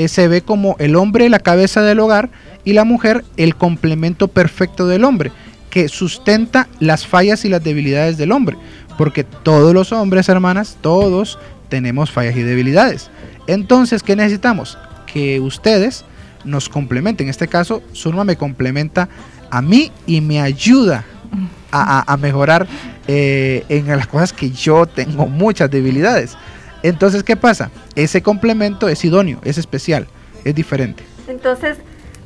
[0.07, 2.29] se ve como el hombre la cabeza del hogar
[2.63, 5.33] y la mujer el complemento perfecto del hombre,
[5.69, 8.55] que sustenta las fallas y las debilidades del hombre.
[8.97, 11.37] Porque todos los hombres, hermanas, todos
[11.69, 13.09] tenemos fallas y debilidades.
[13.47, 14.77] Entonces, ¿qué necesitamos?
[15.05, 16.03] Que ustedes
[16.43, 17.27] nos complementen.
[17.27, 19.09] En este caso, Surma me complementa
[19.49, 21.05] a mí y me ayuda
[21.71, 22.67] a, mejorar
[23.07, 26.37] eh, en las cosas que yo tengo muchas debilidades.
[26.83, 27.69] Entonces, ¿qué pasa?
[27.95, 30.07] Ese complemento es idóneo, es especial,
[30.43, 31.03] es diferente.
[31.27, 31.77] Entonces,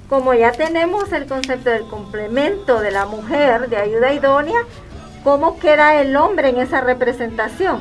[0.09, 4.59] como ya tenemos el concepto del complemento de la mujer, de ayuda idónea,
[5.23, 7.79] ¿cómo queda el hombre en esa representación?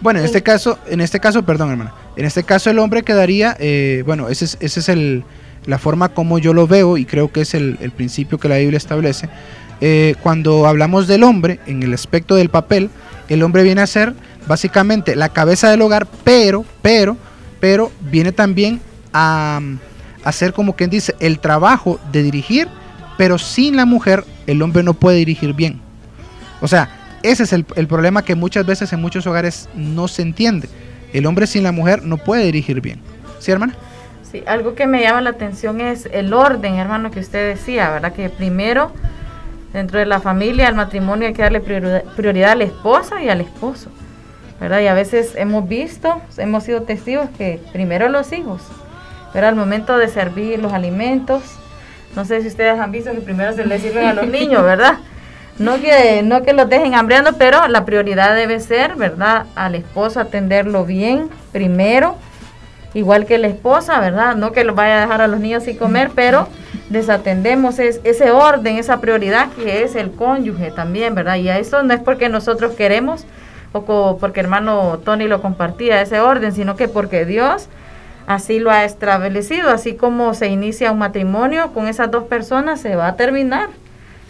[0.00, 1.94] Bueno, en este caso, en este caso, perdón, hermana.
[2.16, 5.24] En este caso el hombre quedaría, eh, bueno, esa es, ese es el,
[5.66, 8.78] la forma como yo lo veo y creo que es el, principio que la Biblia
[8.78, 9.28] establece.
[9.80, 12.90] Eh, cuando hablamos del hombre, en el aspecto del papel,
[13.28, 14.14] el hombre viene a ser
[14.46, 17.16] básicamente la cabeza del hogar, pero, pero,
[17.60, 18.80] pero viene también
[19.12, 19.60] a,
[20.24, 22.68] a ser como quien dice el trabajo de dirigir,
[23.18, 25.80] pero sin la mujer el hombre no puede dirigir bien.
[26.60, 26.88] O sea,
[27.22, 30.68] ese es el, problema que muchas veces en muchos hogares no se entiende.
[31.12, 33.00] El hombre sin la mujer no puede dirigir bien.
[33.40, 33.74] ¿Sí, hermana?
[34.30, 38.12] Sí, algo que me llama la atención es el orden, hermano, que usted decía, ¿verdad?
[38.12, 38.92] Que primero,
[39.72, 43.40] dentro de la familia, el matrimonio hay que darle prioridad, a la esposa y al
[43.40, 43.90] esposo,
[44.60, 44.80] ¿verdad?
[44.80, 48.62] Y a veces hemos visto, hemos sido testigos que primero los hijos,
[49.32, 51.42] pero al momento de servir los alimentos,
[52.14, 54.98] no sé si ustedes han visto que primero se les sirven a los niños, ¿verdad?
[55.60, 59.44] No que, no que los dejen hambriando, pero la prioridad debe ser, ¿verdad?
[59.54, 62.16] Al esposo atenderlo bien primero,
[62.94, 64.36] igual que la esposa, ¿verdad?
[64.36, 66.48] No que lo vaya a dejar a los niños sin comer, pero
[66.88, 71.36] desatendemos ese orden, esa prioridad que es el cónyuge también, ¿verdad?
[71.36, 73.26] Y a eso no es porque nosotros queremos
[73.72, 77.68] o porque hermano Tony lo compartía, ese orden, sino que porque Dios
[78.26, 82.96] así lo ha establecido, así como se inicia un matrimonio con esas dos personas, se
[82.96, 83.68] va a terminar.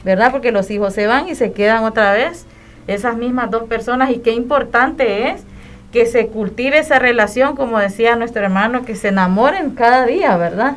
[0.05, 0.31] ¿Verdad?
[0.33, 2.47] Porque los hijos se van y se quedan otra vez
[2.87, 5.45] esas mismas dos personas y qué importante es
[5.93, 10.77] que se cultive esa relación, como decía nuestro hermano, que se enamoren cada día, ¿verdad?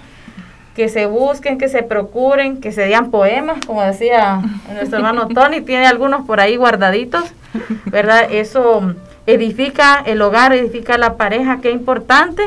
[0.76, 4.42] Que se busquen, que se procuren, que se digan poemas, como decía
[4.74, 7.24] nuestro hermano Tony, tiene algunos por ahí guardaditos,
[7.86, 8.28] ¿verdad?
[8.32, 8.96] Eso
[9.28, 12.44] edifica el hogar, edifica la pareja, qué importante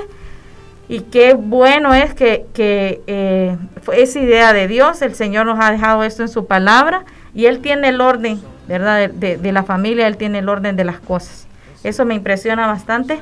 [0.88, 3.56] y qué bueno es que, que eh,
[3.92, 7.60] esa idea de Dios, el Señor nos ha dejado esto en su palabra y Él
[7.60, 9.10] tiene el orden, ¿verdad?
[9.10, 11.46] De, la familia, Él tiene el orden de las cosas.
[11.84, 13.20] Eso me impresiona bastante.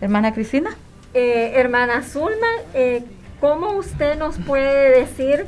[0.00, 0.70] Hermana Cristina.
[1.12, 3.04] Eh, hermana Zulma, eh,
[3.40, 5.44] ¿cómo usted nos puede decir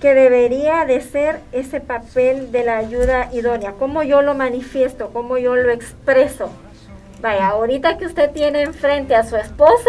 [0.00, 3.72] que debería de ser ese papel de la ayuda idónea?
[3.78, 5.10] ¿Cómo yo lo manifiesto?
[5.12, 6.50] ¿Cómo yo lo expreso?
[7.20, 9.88] Vaya, ahorita que usted tiene enfrente a su esposo,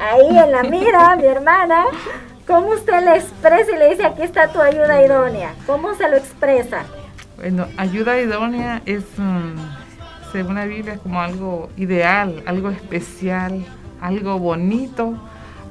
[0.00, 1.84] ahí en la mira, mi hermana,
[2.46, 5.54] ¿cómo usted le expresa y le dice, aquí está tu ayuda idónea?
[5.66, 6.84] ¿Cómo se lo expresa?
[7.36, 13.64] Bueno, ayuda idónea es, mm, según la Biblia, como algo ideal, algo especial,
[14.00, 15.18] algo bonito,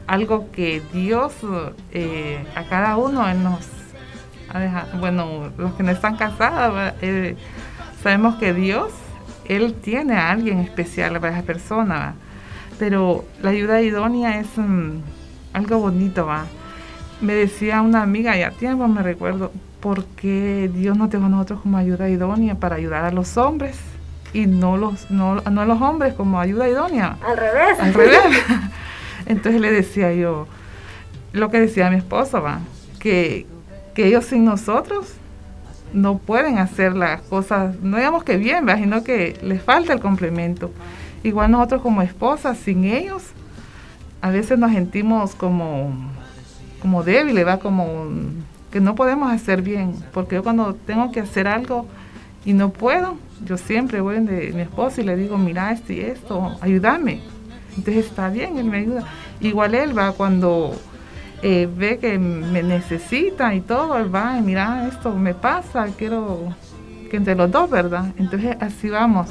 [0.07, 1.33] algo que Dios
[1.91, 3.67] eh, a cada uno nos
[4.53, 4.99] ha dejado.
[4.99, 7.35] Bueno, los que no están casados, eh,
[8.03, 8.91] sabemos que Dios,
[9.45, 12.15] Él tiene a alguien especial para esa persona,
[12.77, 14.99] pero la ayuda idónea es mm,
[15.53, 16.45] algo bonito, ¿va?
[17.21, 21.77] Me decía una amiga, ya tiempo me recuerdo, porque Dios nos dejó a nosotros como
[21.77, 23.77] ayuda idónea para ayudar a los hombres
[24.33, 27.17] y no los no, no a los hombres como ayuda idónea.
[27.25, 27.79] Al revés.
[27.79, 28.19] Al revés.
[29.25, 30.47] Entonces le decía yo,
[31.31, 32.59] lo que decía mi esposo, va,
[32.99, 33.45] que,
[33.93, 35.15] que ellos sin nosotros
[35.93, 38.75] no pueden hacer las cosas, no digamos que bien, ¿va?
[38.75, 40.71] sino que les falta el complemento.
[41.23, 43.23] Igual nosotros como esposas, sin ellos,
[44.21, 45.93] a veces nos sentimos como,
[46.81, 47.57] como débiles, ¿va?
[47.57, 48.07] como
[48.71, 51.85] que no podemos hacer bien, porque yo cuando tengo que hacer algo
[52.43, 56.01] y no puedo, yo siempre voy de mi esposo y le digo, mira esto y
[56.01, 57.21] esto, ayúdame.
[57.77, 59.03] Entonces está bien, él me ayuda.
[59.41, 60.73] Igual él va cuando
[61.41, 66.53] eh, ve que me necesita y todo, él va y mira, esto me pasa, quiero
[67.09, 68.13] que entre los dos, ¿verdad?
[68.17, 69.27] Entonces así vamos.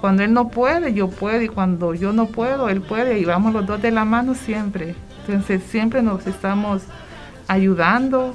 [0.00, 3.52] Cuando él no puede, yo puedo, y cuando yo no puedo, él puede, y vamos
[3.52, 4.94] los dos de la mano siempre.
[5.28, 6.82] Entonces siempre nos estamos
[7.48, 8.34] ayudando,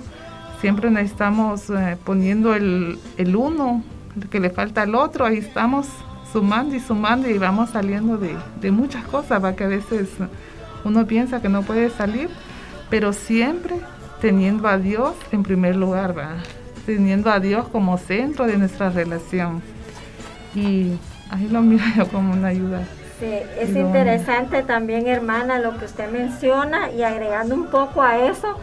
[0.60, 3.84] siempre nos estamos eh, poniendo el, el uno,
[4.16, 5.88] el que le falta al otro, ahí estamos
[6.32, 10.10] sumando y sumando y vamos saliendo de, de muchas cosas, va que a veces
[10.84, 12.30] uno piensa que no puede salir,
[12.90, 13.76] pero siempre
[14.22, 16.36] teniendo a Dios en primer lugar, va,
[16.86, 19.62] teniendo a Dios como centro de nuestra relación.
[20.56, 20.94] Y
[21.30, 22.84] ahí lo miro yo como una ayuda.
[23.22, 28.58] Sí, es interesante también, hermana, lo que usted menciona y agregando un poco a eso,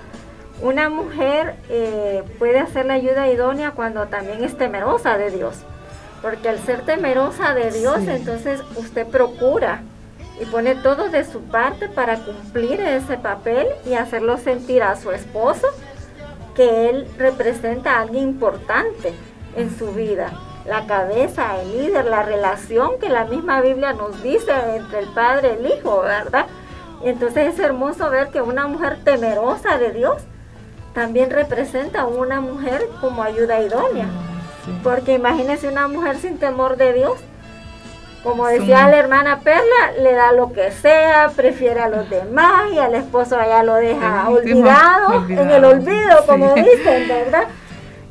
[0.60, 5.58] una mujer eh, puede hacer la ayuda idónea cuando también es temerosa de Dios.
[6.22, 9.82] Porque al ser temerosa de Dios, entonces usted procura
[10.42, 15.12] y pone todo de su parte para cumplir ese papel y hacerlo sentir a su
[15.12, 15.68] esposo
[16.56, 19.12] que él representa a alguien importante
[19.54, 20.32] en su vida.
[20.66, 25.56] La cabeza, el líder, la relación que la misma Biblia nos dice entre el padre
[25.60, 26.46] y el hijo, ¿verdad?
[27.04, 30.22] Y entonces es hermoso ver que una mujer temerosa de Dios
[30.94, 34.06] también representa a una mujer como ayuda idónea.
[34.82, 37.14] Porque imagínese una mujer sin temor de Dios.
[38.24, 42.78] Como decía la hermana Perla, le da lo que sea, prefiere a los demás y
[42.78, 47.44] al esposo allá lo deja olvidado, en el olvido, como dicen, ¿verdad?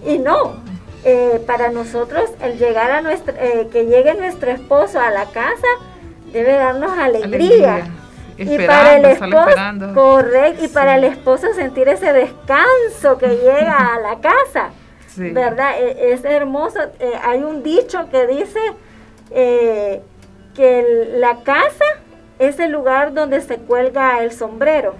[0.05, 0.63] Y no,
[1.09, 5.67] eh, para nosotros el llegar a nuestro, eh, que llegue nuestro esposo a la casa
[6.33, 7.87] debe darnos alegría.
[8.37, 13.99] y para el esposo, correcto, y para el esposo sentir ese descanso que llega a
[13.99, 14.71] la casa.
[15.15, 15.81] ¿verdad?
[15.81, 16.79] E, es, hermoso.
[16.99, 18.59] Eh, hay un dicho que dice
[19.31, 20.01] eh,
[20.55, 21.85] que la casa
[22.37, 24.95] es el lugar donde se cuelga el sombrero,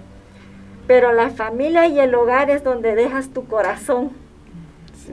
[0.88, 4.12] pero la familia y el hogar es donde dejas tu corazón,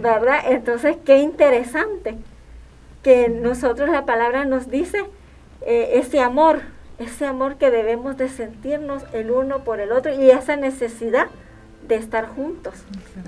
[0.00, 0.40] ¿verdad?
[0.46, 2.16] Entonces, qué interesante
[3.02, 5.04] que nosotros la palabra nos dice
[5.66, 6.62] eh, ese amor,
[6.98, 11.26] ese amor que debemos de sentirnos el uno por el otro y esa necesidad
[11.86, 12.82] de estar juntos.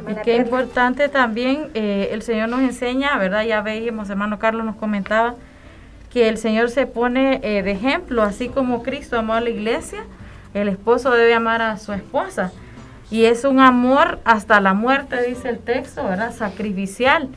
[0.08, 3.44] Y qué importante también, eh, el Señor nos enseña, ¿verdad?
[3.44, 5.34] Ya veíamos, hermano Carlos nos comentaba,
[6.10, 10.04] que el Señor se pone eh, de ejemplo, así como Cristo amó a la iglesia,
[10.54, 12.52] el esposo debe amar a su esposa.
[13.10, 16.34] Y es un amor hasta la muerte, dice el texto, ¿verdad?
[16.34, 17.28] Sacrificial,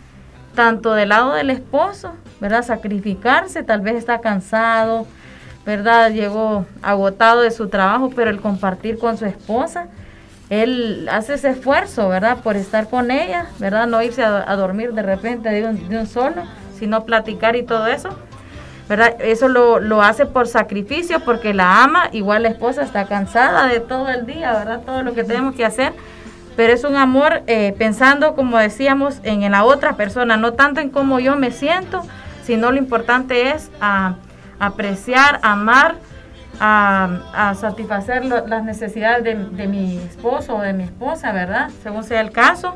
[0.55, 2.63] tanto del lado del esposo, ¿verdad?
[2.63, 5.05] Sacrificarse, tal vez está cansado,
[5.65, 6.11] ¿verdad?
[6.11, 9.87] Llegó agotado de su trabajo, pero el compartir con su esposa,
[10.49, 12.39] él hace ese esfuerzo, ¿verdad?
[12.41, 13.85] Por estar con ella, ¿verdad?
[13.85, 16.43] No irse a, dormir de repente de un, solo,
[16.77, 18.09] sino platicar y todo eso,
[19.19, 24.09] Eso lo, hace por sacrificio, porque la ama, igual la esposa está cansada de todo
[24.09, 24.81] el día, ¿verdad?
[24.83, 25.93] Todo lo que tenemos que hacer,
[26.55, 30.89] pero es un amor eh, pensando, como decíamos, en, la otra persona, no tanto en
[30.89, 32.01] cómo yo me siento,
[32.43, 33.69] sino lo importante es
[34.59, 35.95] apreciar, amar,
[36.59, 41.69] a, satisfacer las necesidades de, mi esposo o de mi esposa, ¿verdad?
[41.83, 42.75] Según sea el caso.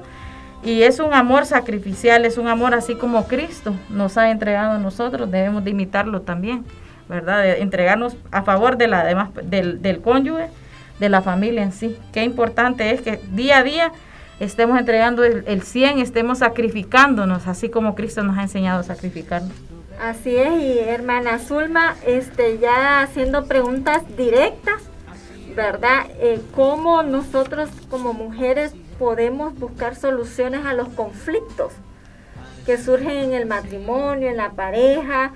[0.63, 4.77] Y es un amor sacrificial, es un amor así como Cristo nos ha entregado a
[4.77, 6.63] nosotros, debemos de imitarlo también,
[7.09, 7.43] ¿verdad?
[7.43, 10.47] De entregarnos a favor de la demás, del, del cónyuge,
[10.99, 11.97] de la familia en sí.
[12.13, 13.91] Qué importante es que día a día
[14.39, 19.51] estemos entregando el, el 100, estemos sacrificándonos, así como Cristo nos ha enseñado a sacrificarnos.
[20.01, 24.81] Así es, y hermana Zulma, este, ya haciendo preguntas directas,
[25.55, 26.05] ¿verdad?
[26.19, 31.73] Eh, ¿Cómo nosotros como mujeres podemos buscar soluciones a los conflictos
[32.65, 35.31] que surgen en el matrimonio, en la pareja?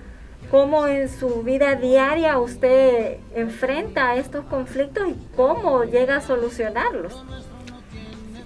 [0.51, 7.25] ¿Cómo en su vida diaria usted enfrenta estos conflictos y cómo llega a solucionarlos?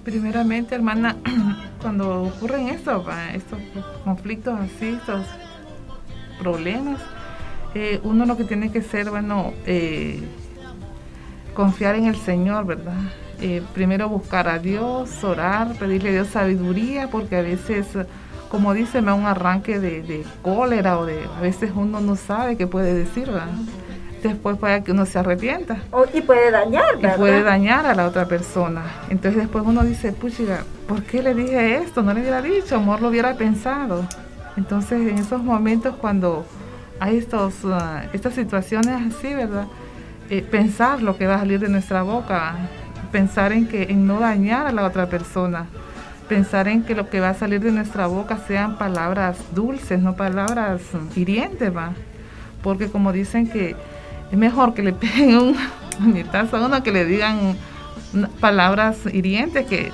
[0.04, 1.16] Primeramente, hermana,
[1.82, 3.06] cuando ocurren estos,
[3.36, 3.60] estos
[4.04, 5.28] conflictos así, estos
[6.40, 7.00] problemas,
[7.76, 10.20] eh, uno lo que tiene que ser, bueno, eh,
[11.54, 12.98] confiar en el Señor, ¿verdad?
[13.42, 17.88] Eh, primero buscar a Dios, orar, pedirle a Dios sabiduría, porque a veces,
[18.50, 22.56] como dice, me da un arranque de, cólera o de, a veces uno no sabe
[22.56, 23.48] qué puede decir, ¿verdad?
[24.22, 25.78] Después puede que uno se arrepienta.
[26.14, 27.16] y puede dañar, ¿verdad?
[27.16, 28.84] Y puede dañar a la otra persona.
[29.10, 32.04] Entonces después uno dice, puchiga, ¿por qué le dije esto?
[32.04, 34.06] No le hubiera dicho, amor lo hubiera pensado.
[34.56, 36.46] Entonces en esos momentos cuando
[37.00, 39.66] hay estos, uh, estas situaciones así, ¿verdad?
[40.30, 42.56] Eh, pensar lo que va a salir de nuestra boca,
[43.12, 45.68] pensar en que en no dañar a la otra persona,
[46.30, 50.16] pensar en que lo que va a salir de nuestra boca sean palabras dulces, no
[50.16, 50.82] palabras
[51.16, 51.94] hirientes, va.
[52.64, 53.76] Porque como dicen que
[54.32, 55.58] es mejor que le peguen un
[55.98, 57.58] puñetazo a uno que le digan
[58.40, 59.92] palabras hirientes que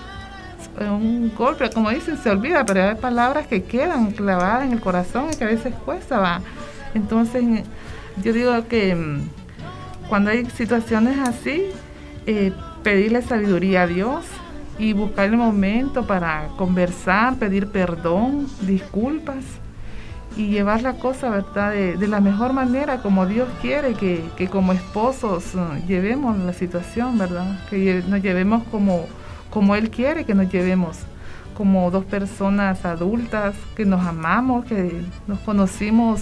[0.79, 5.29] un golpe, como dicen, se olvida, pero hay palabras que quedan clavadas en el corazón
[5.31, 6.41] y que a veces cuesta, va.
[6.93, 7.43] Entonces,
[8.23, 9.29] yo digo que mm,
[10.07, 11.65] cuando hay situaciones así,
[12.27, 12.53] eh,
[12.87, 14.23] pedirle sabiduría a Dios
[14.79, 19.43] y buscar el momento para conversar, pedir perdón, disculpas
[20.37, 25.53] y llevar la cosa, ¿verdad?, de, la mejor manera, como Dios quiere que, como esposos
[25.55, 27.59] uh, llevemos la situación, ¿verdad?
[27.69, 29.05] Que nos llevemos como,
[29.49, 30.99] como Él quiere que nos llevemos,
[31.57, 36.21] como dos personas adultas que nos amamos, que nos conocimos.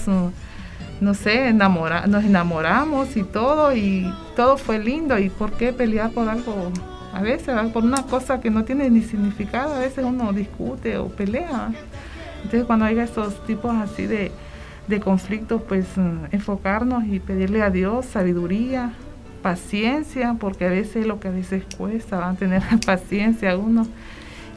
[1.02, 5.20] No sé, enamora, nos enamoramos y todo, y todo fue lindo.
[5.20, 6.72] ¿Y por qué pelear por algo?
[7.14, 11.08] A veces, por una cosa que no tiene ni significado, a veces uno discute o
[11.08, 11.72] pelea.
[12.44, 14.32] Entonces, cuando haya estos tipos así de,
[14.88, 18.94] de conflictos, pues mm, enfocarnos y pedirle a Dios sabiduría,
[19.42, 23.86] paciencia, porque a veces lo que a veces cuesta, van a tener paciencia uno,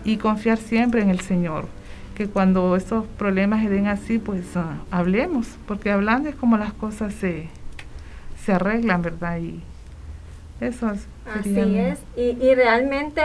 [0.04, 1.66] y confiar siempre en el Señor
[2.18, 6.72] que cuando estos problemas se den así, pues ah, hablemos, porque hablando es como las
[6.72, 7.48] cosas se,
[8.44, 9.38] se arreglan, ¿verdad?
[9.38, 9.62] Y
[10.60, 11.06] eso es.
[11.32, 13.22] Así es, y, y realmente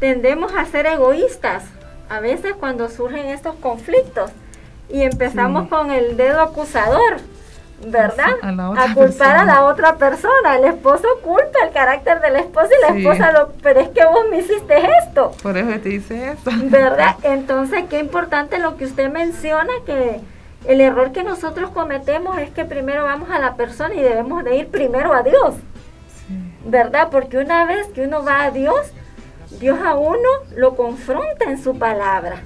[0.00, 1.66] tendemos a ser egoístas
[2.08, 4.32] a veces cuando surgen estos conflictos
[4.88, 7.18] y empezamos con el dedo acusador
[7.84, 8.30] ¿verdad?
[8.42, 10.56] A, culpar a la otra persona.
[10.56, 14.24] El esposo culpa el carácter del esposo y la esposa lo, pero es que vos
[14.30, 15.32] me hiciste esto.
[15.42, 16.50] Por eso te dice esto.
[16.64, 17.16] ¿Verdad?
[17.22, 20.20] Entonces, qué importante lo que usted menciona, que
[20.66, 24.56] el error que nosotros cometemos es que primero vamos a la persona y debemos de
[24.56, 25.54] ir primero a Dios.
[26.64, 27.08] ¿Verdad?
[27.10, 28.92] Porque una vez que uno va a Dios,
[29.60, 32.42] Dios a uno lo confronta en su palabra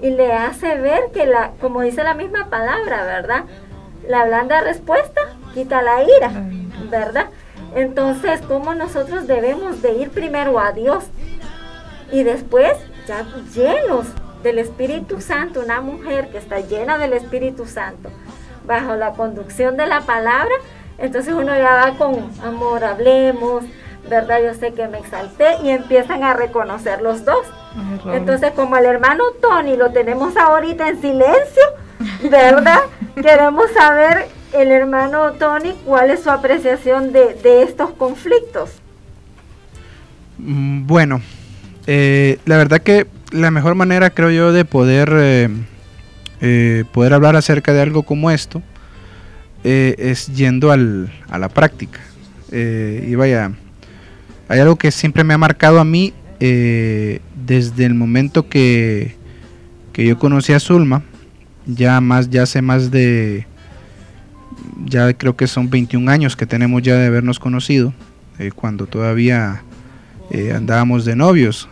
[0.00, 3.44] y le hace ver que la, como dice la misma palabra, ¿verdad?
[4.08, 5.20] La blanda respuesta
[5.54, 6.30] quita la ira,
[6.90, 7.26] ¿verdad?
[7.74, 11.04] Entonces, ¿cómo nosotros debemos de ir primero a Dios?
[12.10, 12.72] Y después,
[13.06, 14.06] ya llenos
[14.42, 18.08] del Espíritu Santo, una mujer que está llena del Espíritu Santo,
[18.64, 20.54] bajo la conducción de la palabra,
[20.96, 23.64] entonces uno ya va con amor, hablemos,
[24.08, 24.40] ¿verdad?
[24.42, 27.46] Yo sé que me exalté y empiezan a reconocer los dos.
[28.06, 31.62] Entonces, como el hermano Tony lo tenemos ahorita en silencio,
[32.30, 32.80] ¿verdad?
[33.14, 38.70] Queremos saber, el hermano Tony, cuál es su apreciación de, estos conflictos.
[40.38, 41.20] Mm, bueno,
[41.86, 45.48] eh, la verdad que la mejor manera creo yo de poder, eh,
[46.40, 48.62] eh, poder hablar acerca de algo como esto
[49.64, 52.00] es yendo al, a la práctica.
[52.50, 53.52] y vaya,
[54.48, 59.16] hay algo que siempre me ha marcado a mí desde el momento que,
[59.92, 61.02] que yo conocí a Zulma
[61.68, 63.46] ya más ya hace más de
[64.86, 67.92] ya creo que son 21 años que tenemos ya de habernos conocido
[68.38, 69.62] eh, cuando todavía
[70.30, 71.68] eh, andábamos de novios.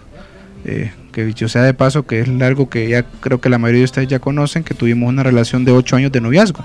[0.65, 3.81] Eh, que dicho sea de paso que es algo que ya creo que la mayoría
[3.81, 6.63] de ustedes ya conocen que tuvimos una relación de 8 años de noviazgo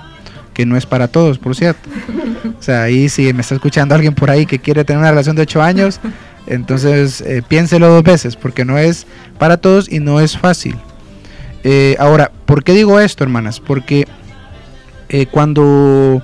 [0.52, 1.88] que no es para todos por cierto.
[2.58, 5.36] O sea ahí si me está escuchando alguien por ahí que quiere tener una relación
[5.36, 6.00] de 8 años
[6.46, 9.06] entonces piénselo dos veces porque no es
[9.38, 10.76] para todos y no es fácil
[11.64, 13.60] eh, ahora, ¿por qué digo esto, hermanas?
[13.60, 14.06] Porque
[15.08, 16.22] eh, cuando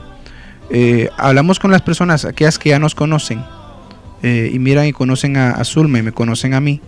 [0.71, 3.45] eh, hablamos con las personas, aquellas que ya nos conocen,
[4.21, 6.81] y miran y conocen a, Zulma y me conocen a mí,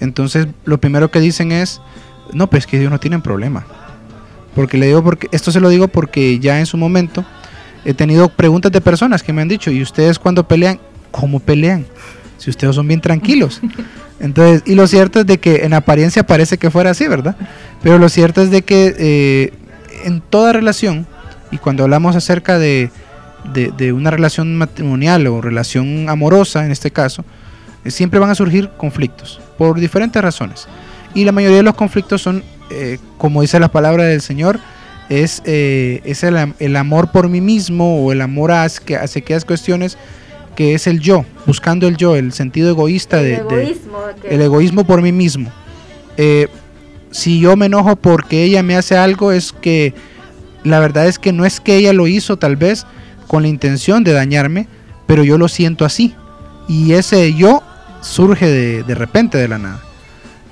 [0.00, 1.80] entonces lo primero que dicen es,
[2.32, 3.64] no, pues que ellos no tienen problema.
[4.56, 7.24] Porque le digo porque esto se lo digo porque ya en su momento
[7.84, 10.80] he tenido preguntas de personas que me han dicho, "¿Y ustedes cuando pelean,
[11.12, 11.86] cómo pelean?"
[12.38, 13.60] Si ustedes son bien tranquilos.
[14.20, 17.36] Entonces, y lo cierto es de que en apariencia parece que fuera así, ¿verdad?
[17.82, 19.52] Pero lo cierto es de que eh,
[20.04, 21.06] en toda relación,
[21.50, 22.90] y cuando hablamos acerca de,
[23.52, 27.24] de, de una relación matrimonial o relación amorosa en este caso,
[27.84, 30.66] eh, siempre van a surgir conflictos por diferentes razones.
[31.14, 34.58] Y la mayoría de los conflictos son, eh, como dice la palabra del Señor,
[35.08, 39.44] es, eh, es el, el amor por mí mismo o el amor a, hacia aquellas
[39.44, 39.98] cuestiones
[40.54, 43.98] que es el yo, buscando el yo, el sentido egoísta de, el de- egoísmo.
[44.28, 45.50] el egoísmo por mí mismo.
[46.16, 46.48] Eh,
[47.10, 49.94] si yo me enojo porque ella me hace algo, es que
[50.64, 52.86] la verdad es que no es que ella lo hizo tal vez
[53.26, 54.66] con la intención de dañarme,
[55.06, 56.14] pero yo lo siento así.
[56.68, 57.62] Y ese yo
[58.00, 59.80] surge de, de repente de la nada.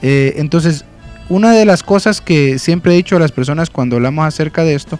[0.02, 0.84] Eh, entonces,
[1.28, 4.74] una de las cosas que siempre he dicho a las personas cuando hablamos acerca de
[4.74, 4.98] esto,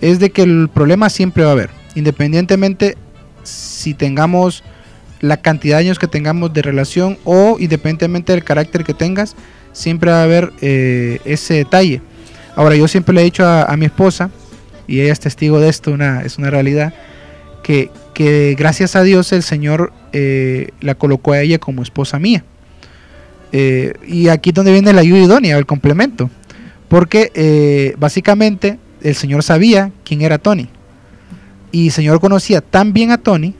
[0.00, 2.96] es de que el problema siempre va a haber, independientemente
[3.44, 4.64] si tengamos
[5.20, 9.36] la cantidad de años que tengamos de relación o independientemente del carácter que tengas,
[9.72, 12.02] siempre va a haber eh, ese detalle.
[12.56, 14.30] Ahora, yo siempre le he dicho a, mi esposa,
[14.86, 16.94] y ella es testigo de esto, una, es una realidad,
[17.62, 22.44] que, que gracias a Dios el Señor eh, la colocó a ella como esposa mía.
[23.50, 26.30] Eh, y aquí es donde viene la ayuda idónea, el complemento.
[26.88, 30.68] Porque básicamente el Señor sabía quién era Tony.
[31.74, 33.52] Y el Señor conocía tan bien a Tony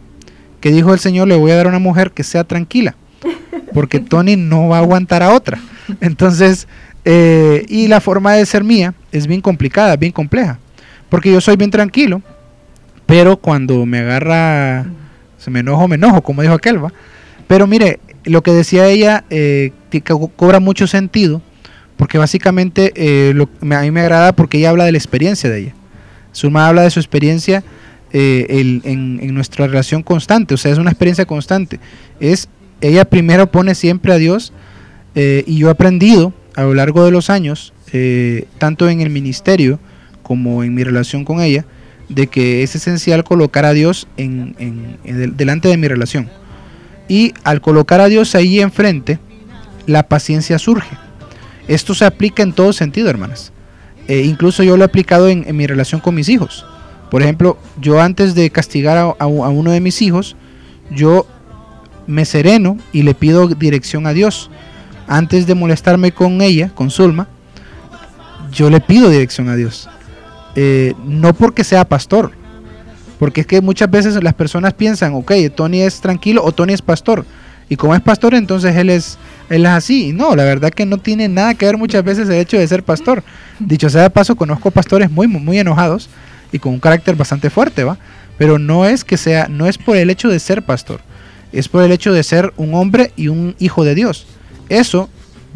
[0.61, 2.95] que dijo el Señor, le voy a dar una mujer que sea tranquila.
[3.73, 5.59] Porque Tony no va a aguantar a otra.
[6.01, 6.69] Entonces,
[7.05, 10.59] eh, y la forma de ser mía es bien complicada, bien compleja.
[11.09, 12.23] Porque yo soy bien tranquilo,
[13.07, 14.87] pero cuando me agarra,
[15.39, 16.93] se me enojo, me enojo, como dijo aquel, ¿va?
[17.47, 21.43] Pero mire, lo que decía ella eh, que co- cobra mucho sentido,
[21.97, 25.51] porque básicamente eh, lo, me- a mí me agrada porque ella habla de la experiencia
[25.51, 25.75] de ella.
[26.35, 27.63] Zulma habla de su experiencia
[28.15, 28.47] eh,
[28.81, 31.81] en, nuestra relación constante, o sea, es una experiencia constante.
[32.21, 32.49] Es,
[32.81, 34.53] ella primero pone siempre a Dios
[35.17, 39.11] eh, y yo he aprendido a lo largo de los años, eh, tanto en el
[39.11, 39.79] ministerio
[40.23, 41.67] como en mi relación con ella,
[42.09, 46.31] de que es esencial colocar a Dios en, en- en del- delante de mi relación.
[47.09, 49.19] Y al colocar a Dios ahí enfrente,
[49.87, 50.97] la paciencia surge.
[51.69, 53.53] Esto se aplica en todo sentido, hermanas.
[54.07, 56.65] Incluso yo lo he aplicado en mi relación con mis hijos.
[57.11, 60.37] Por ejemplo, yo antes de castigar a, uno de mis hijos,
[60.91, 61.27] yo
[62.07, 64.51] me sereno y le pido dirección a Dios.
[65.07, 67.29] Antes de molestarme con ella, con Zulma,
[68.53, 69.89] yo le pido dirección a Dios.
[70.57, 72.33] Eh, no porque sea pastor,
[73.19, 76.83] porque es que muchas veces las personas piensan, ok, Tony es tranquilo o Tony es
[76.83, 77.25] pastor.
[77.69, 80.13] Y como es pastor, entonces él es, él es así.
[80.13, 82.83] No, la verdad que no tiene nada que ver muchas veces el hecho de ser
[82.83, 83.23] pastor.
[83.59, 86.09] Dicho sea de paso, conozco pastores muy, muy enojados
[86.55, 87.99] y con un carácter bastante fuerte, ¿va?
[88.39, 91.01] Pero no es que sea, no es por el hecho de ser pastor,
[91.53, 94.29] es por el hecho de ser un hombre y un hijo de Dios.
[94.69, 95.11] Eso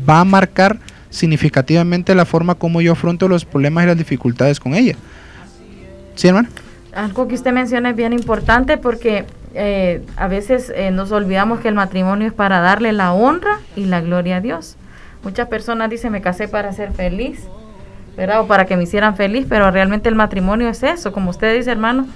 [0.09, 0.81] va a marcar
[1.11, 4.97] significativamente la forma como yo afronto los problemas y las dificultades con ella.
[6.17, 6.49] ¿Sí, hermano?
[6.93, 9.25] Algo que usted menciona es bien importante porque
[9.55, 13.85] eh, a veces eh, nos olvidamos que el matrimonio es para darle la honra y
[13.85, 14.77] la gloria a Dios.
[15.23, 17.47] Muchas personas dicen me casé para ser feliz,
[18.19, 18.41] ¿verdad?
[18.41, 21.71] O para que me hicieran feliz, pero realmente el matrimonio es eso, como usted dice,
[21.71, 22.09] hermano.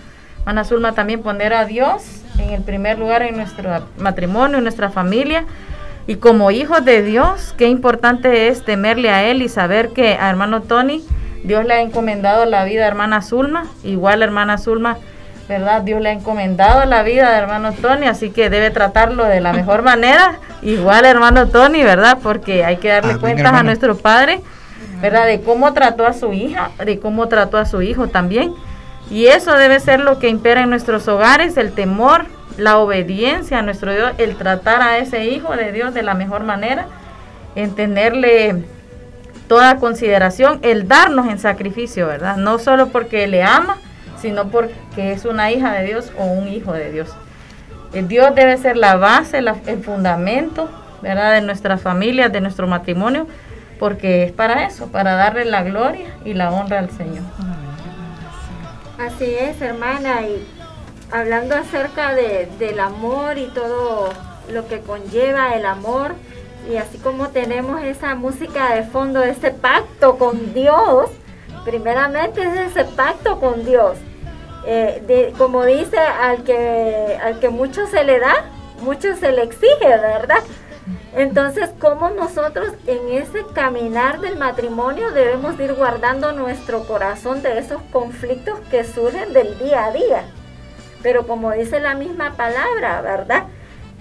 [0.44, 2.02] Ana Zulma, también poner a Dios
[2.38, 5.44] en el primer lugar en nuestro matrimonio, en nuestra familia.
[6.08, 10.28] Y como hijos de Dios, qué importante es temerle a Él y saber que a
[10.28, 11.04] hermano Tony,
[11.44, 14.96] Dios le ha encomendado la vida a hermana Zulma, igual hermana Zulma,
[15.48, 15.82] ¿verdad?
[15.82, 19.52] Dios le ha encomendado la vida de hermano Tony, así que debe tratarlo de la
[19.52, 22.18] mejor manera, igual hermano Tony, ¿verdad?
[22.20, 24.40] Porque hay que darle Amén, cuentas a nuestro Padre,
[25.02, 25.26] ¿verdad?
[25.26, 28.54] De cómo trató a su hija, de cómo trató a su hijo también.
[29.10, 32.24] Y eso debe ser lo que impera en nuestros hogares, el temor,
[32.56, 36.44] la obediencia a nuestro Dios, el tratar a ese hijo de Dios de la mejor
[36.44, 36.86] manera,
[37.56, 38.62] en tenerle
[39.48, 42.36] toda consideración, el darnos en sacrificio, ¿verdad?
[42.36, 43.78] No solo porque le ama,
[44.20, 47.10] sino porque es una hija de Dios o un hijo de Dios.
[47.92, 50.70] El Dios debe ser la base, el fundamento,
[51.02, 51.34] ¿verdad?
[51.34, 53.26] De nuestras familias, de nuestro matrimonio,
[53.82, 57.24] porque es para eso, para darle la gloria y la honra al Señor.
[58.96, 60.46] Así es, hermana, y
[61.10, 64.10] hablando acerca de, del amor y todo
[64.52, 66.14] lo que conlleva el amor,
[66.70, 71.10] y así como tenemos esa música de fondo, ese pacto con Dios,
[71.64, 73.98] primeramente es ese pacto con Dios.
[74.64, 78.44] Eh, como dice, al que, al que mucho se le da,
[78.80, 80.38] mucho se le exige, ¿verdad?
[81.14, 87.82] Entonces, ¿cómo nosotros en ese caminar del matrimonio debemos ir guardando nuestro corazón de esos
[87.92, 90.24] conflictos que surgen del día a día?
[91.02, 93.44] Pero como dice la misma palabra, ¿verdad?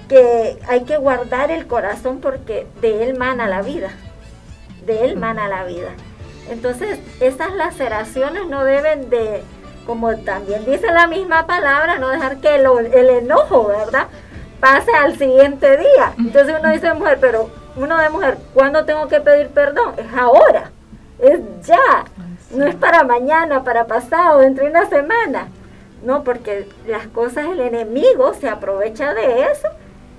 [0.07, 3.89] Que hay que guardar el corazón porque de él mana la vida.
[4.85, 5.89] De él mana la vida.
[6.49, 9.43] Entonces, esas laceraciones no deben de,
[9.85, 14.07] como también dice la misma palabra, no dejar que el, el enojo, ¿verdad?
[14.61, 16.13] Pase al siguiente día.
[16.17, 19.95] Entonces uno dice, mujer, pero uno de mujer, ¿cuándo tengo que pedir perdón?
[19.97, 20.71] Es ahora,
[21.19, 22.05] es ya,
[22.55, 25.47] no es para mañana, para pasado, dentro de una semana.
[26.05, 29.67] No, porque las cosas, el enemigo se aprovecha de eso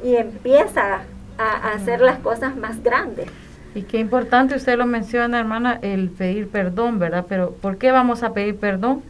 [0.05, 1.01] y empieza
[1.39, 3.27] a, hacer las cosas más grandes.
[3.75, 7.25] Y qué importante, usted lo menciona, hermana, el pedir perdón, ¿verdad?
[7.29, 9.03] Pero ¿por qué vamos a pedir perdón?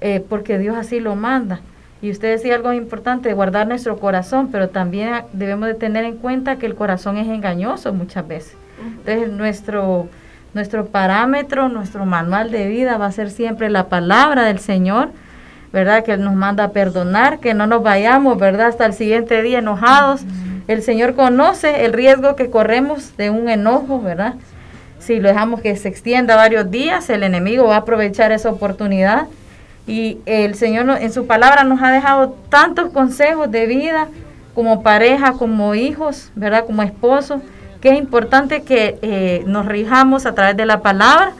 [0.00, 1.60] Eh, porque Dios así lo manda.
[2.02, 6.56] Y usted decía algo importante, guardar nuestro corazón, pero también debemos de tener en cuenta
[6.56, 8.56] que el corazón es engañoso muchas veces.
[8.84, 10.08] Entonces nuestro,
[10.52, 15.10] nuestro parámetro, nuestro manual de vida va a ser siempre la palabra del Señor,
[15.72, 16.02] ¿verdad?
[16.02, 18.66] Que nos manda a perdonar, que no nos vayamos, ¿verdad?
[18.66, 20.22] Hasta el siguiente día enojados.
[20.66, 24.34] El Señor conoce el riesgo que corremos de un enojo, ¿verdad?
[24.98, 29.28] Si lo dejamos que se extienda varios días, el enemigo va a aprovechar esa oportunidad
[29.86, 34.08] y el Señor en su palabra nos ha dejado tantos consejos de vida
[34.54, 36.64] como pareja, como hijos, ¿verdad?
[36.66, 37.40] Como esposos,
[37.80, 41.32] que es importante que eh, nos rijamos a través de la palabra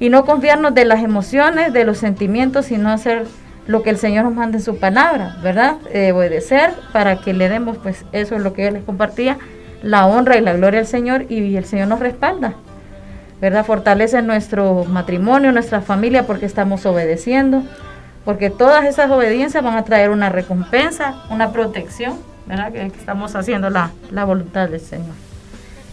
[0.00, 3.26] y no confiarnos de las emociones, de los sentimientos, sino hacer
[3.66, 5.76] lo que el Señor nos manda en su palabra, ¿verdad?
[5.92, 9.38] Eh, obedecer para que le demos, pues eso es lo que yo les compartía,
[9.82, 12.54] la honra y la gloria al Señor y el Señor nos respalda.
[13.40, 13.64] ¿Verdad?
[13.64, 17.62] Fortalece nuestro matrimonio, nuestra familia, porque estamos obedeciendo,
[18.24, 22.72] porque todas esas obediencias van a traer una recompensa, una protección, ¿verdad?
[22.72, 23.90] Que, estamos haciendo la,
[24.24, 25.14] voluntad del Señor.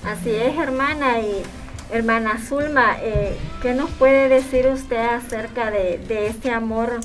[0.06, 1.44] Así es, hermana, y
[1.92, 7.00] hermana Zulma, eh, ¿qué nos puede decir usted acerca de, este amor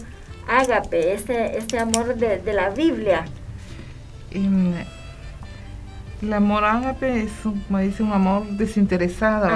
[0.49, 3.25] ágape, este, este amor de, de la Biblia?
[6.21, 9.49] El amor ágape es, como dice, un amor desinteresado.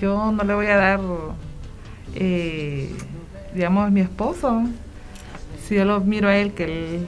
[0.00, 1.00] Yo no le voy a dar,
[2.14, 2.94] eh,
[3.52, 4.62] digamos, a mi esposo.
[5.64, 7.06] Si yo lo miro a él que él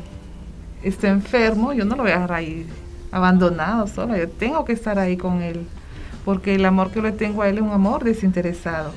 [0.83, 2.67] está enfermo, yo no lo voy a dejar ahí
[3.13, 4.17] abandonado solo.
[4.17, 5.67] Yo tengo que estar ahí con él.
[6.25, 8.93] Porque el amor que le tengo a él es un amor desinteresado.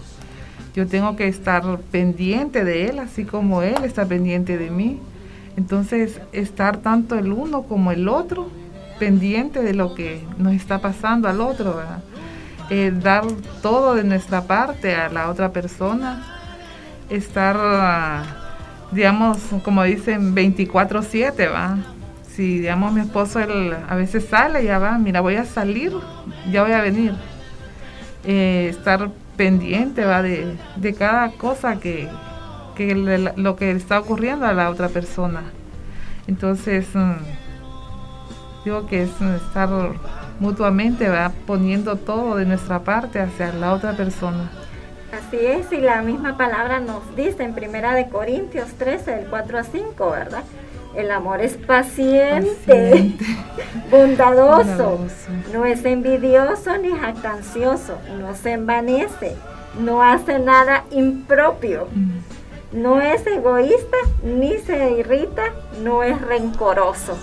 [0.76, 5.00] Yo tengo que estar pendiente de él, así como él está pendiente de mí.
[5.56, 8.50] Entonces, estar tanto el uno como el otro
[9.00, 11.82] pendiente de lo que nos está pasando al otro,
[12.70, 13.26] eh, dar
[13.62, 16.24] todo de nuestra parte a la otra persona,
[17.10, 18.24] estar, ah,
[18.91, 21.78] digamos, como dicen, 24/7, ¿va?
[22.28, 25.91] Si, digamos, mi esposo él a veces sale, ya va, mira, voy a salir,
[26.52, 27.14] ya voy a venir.
[28.26, 30.22] Eh, estar pendiente, ¿va?
[30.24, 32.08] De, de cada cosa que,
[32.76, 32.96] que
[33.36, 35.44] lo que está ocurriendo a la otra persona.
[36.28, 37.43] Entonces, mm,
[38.64, 39.70] Digo que es estar
[40.39, 44.49] mutuamente va poniendo todo de nuestra parte hacia la otra persona.
[45.11, 49.59] Así es, y la misma palabra nos dice en Primera de Corintios 13, del 4
[49.59, 50.43] a 5, ¿verdad?
[50.95, 53.16] El amor es paciente,
[53.91, 54.99] bondadoso,
[55.51, 59.36] no es envidioso ni jactancioso, no se envanece,
[59.80, 62.82] no hace nada impropio, mm.
[62.82, 65.43] no es egoísta ni se irrita,
[65.84, 67.18] no es rencoroso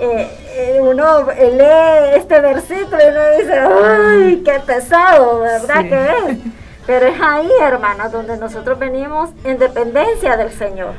[0.00, 5.40] eh, eh, uno lee este versículo y uno dice, ¡ay, qué pesado!
[5.40, 6.38] ¿Verdad que es?
[6.86, 10.94] Pero es ahí, hermanos, donde nosotros venimos en dependencia del Señor,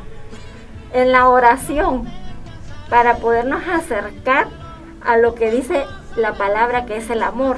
[0.93, 2.07] en la oración,
[2.89, 4.47] para podernos acercar
[5.03, 5.83] a lo que dice
[6.15, 7.57] la palabra que es el amor,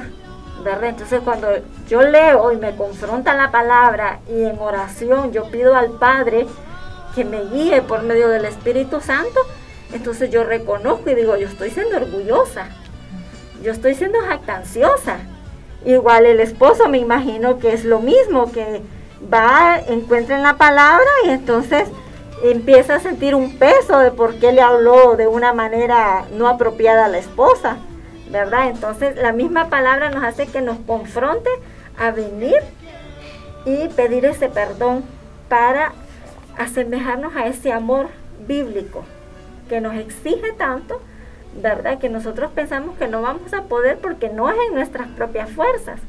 [0.64, 0.90] ¿verdad?
[0.90, 1.48] Entonces cuando
[1.88, 6.46] yo leo y me confronta la palabra y en oración yo pido al Padre
[7.14, 9.40] que me guíe por medio del Espíritu Santo,
[9.94, 12.66] entonces yo reconozco y digo, yo estoy siendo orgullosa,
[13.62, 15.18] yo estoy siendo jactanciosa.
[15.86, 18.82] Igual el esposo me imagino que es lo mismo, que
[19.32, 21.88] va, encuentra en la palabra y entonces
[22.42, 27.04] empieza a sentir un peso de por qué le habló de una manera no apropiada
[27.04, 27.76] a la esposa,
[28.30, 28.70] ¿verdad?
[28.70, 31.50] Entonces la misma palabra nos hace que nos confronte
[31.98, 32.60] a venir
[33.64, 35.04] y pedir ese perdón
[35.48, 35.92] para
[36.58, 38.08] asemejarnos a ese amor
[38.46, 39.04] bíblico
[39.68, 41.00] que nos exige tanto,
[41.60, 41.98] ¿verdad?
[41.98, 46.00] Que nosotros pensamos que no vamos a poder porque no es en nuestras propias fuerzas,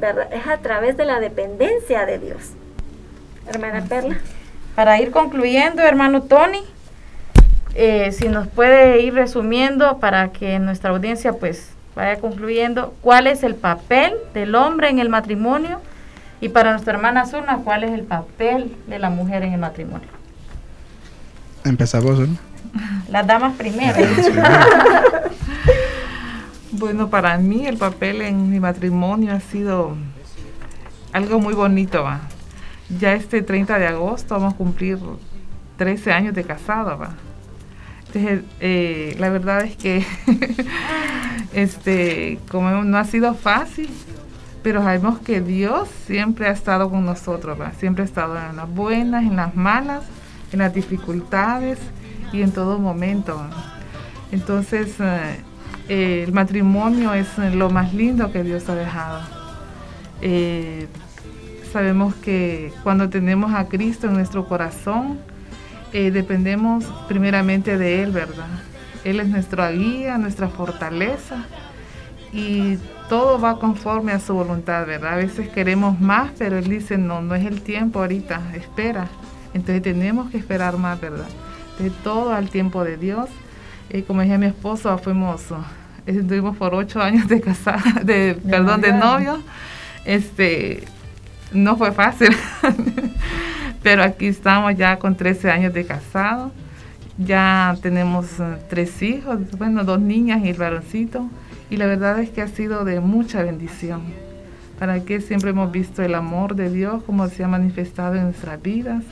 [0.00, 0.32] ¿verdad?
[0.32, 2.50] Es a través de la dependencia de Dios.
[3.46, 4.18] Hermana Perla.
[4.74, 6.62] Para ir concluyendo, hermano Tony,
[7.74, 13.42] eh, si nos puede ir resumiendo para que nuestra audiencia pues vaya concluyendo, ¿cuál es
[13.42, 15.80] el papel del hombre en el matrimonio?
[16.40, 20.08] Y para nuestra hermana Zulma, ¿cuál es el papel de la mujer en el matrimonio?
[21.64, 22.51] Empezamos, ¿no?
[23.08, 23.98] Las damas primero.
[26.72, 29.96] bueno, para mí el papel en mi matrimonio ha sido
[31.12, 32.20] algo muy bonito, va.
[32.98, 34.98] Ya este 30 de agosto vamos a cumplir
[35.76, 37.14] 13 años de casado, va.
[38.06, 40.04] Entonces, eh, la verdad es que
[41.52, 43.88] este, como no ha sido fácil,
[44.62, 47.72] pero sabemos que Dios siempre ha estado con nosotros, ¿va?
[47.72, 50.04] siempre ha estado en las buenas, en las malas,
[50.52, 51.78] en las dificultades
[52.32, 53.40] y en todo momento.
[54.30, 54.96] Entonces,
[55.88, 59.20] eh, el matrimonio es lo más lindo que Dios ha dejado.
[60.20, 60.86] Eh,
[61.72, 65.18] sabemos que cuando tenemos a Cristo en nuestro corazón,
[65.92, 68.46] eh, dependemos primeramente de Él, ¿verdad?
[69.04, 71.44] Él es nuestra guía, nuestra fortaleza
[72.32, 72.78] y
[73.08, 75.14] todo va conforme a su voluntad, ¿verdad?
[75.14, 79.08] A veces queremos más, pero Él dice, no, no es el tiempo ahorita, espera.
[79.52, 81.28] Entonces tenemos que esperar más, ¿verdad?
[81.78, 83.28] De todo al tiempo de Dios.
[83.90, 85.54] Eh, como decía mi esposo, fuimos, eh,
[86.06, 89.42] estuvimos por ocho años de casada, de, perdón, de novio.
[90.04, 90.84] Este,
[91.52, 92.34] no fue fácil.
[93.82, 96.52] Pero aquí estamos ya con 13 años de casado.
[97.18, 101.28] Ya tenemos eh, tres hijos, bueno, dos niñas y el varoncito.
[101.68, 104.02] Y la verdad es que ha sido de mucha bendición.
[104.78, 108.60] Para que siempre hemos visto el amor de Dios como se ha manifestado en nuestras
[108.62, 109.04] vidas.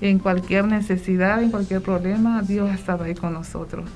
[0.00, 3.88] En cualquier necesidad, en cualquier problema, Dios ha estado ahí con nosotros.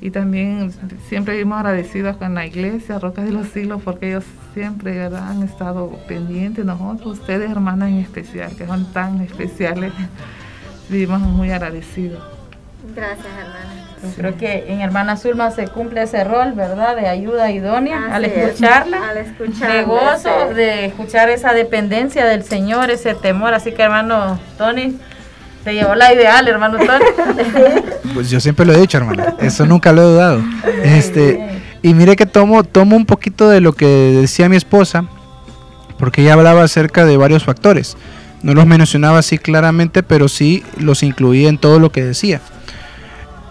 [0.00, 0.72] Y también
[1.08, 5.90] siempre vivimos agradecidos con la iglesia, Rocas de los Siglos, porque ellos siempre han estado
[6.06, 9.92] pendientes de nosotros, ustedes hermanas en especial, que son tan especiales,
[10.88, 12.22] vivimos muy agradecidos.
[12.94, 14.14] Gracias, hermana.
[14.16, 16.96] creo que en Hermana Zulma se cumple ese rol, ¿verdad?
[16.96, 22.90] De ayuda idónea al escucharla, al escucharla, de gozo, de escuchar esa dependencia del Señor,
[22.90, 23.52] ese temor.
[23.52, 24.98] Así que, hermano Tony,
[25.68, 27.04] te llevó la ideal, hermano Tony.
[28.14, 29.34] Pues yo siempre lo he dicho, hermana.
[29.38, 30.42] Eso nunca lo he dudado.
[30.82, 35.04] Este, y mire que tomo, tomo un poquito de lo que decía mi esposa,
[35.98, 37.98] porque ella hablaba acerca de varios factores.
[38.42, 42.40] No los mencionaba así claramente, pero sí los incluía en todo lo que decía.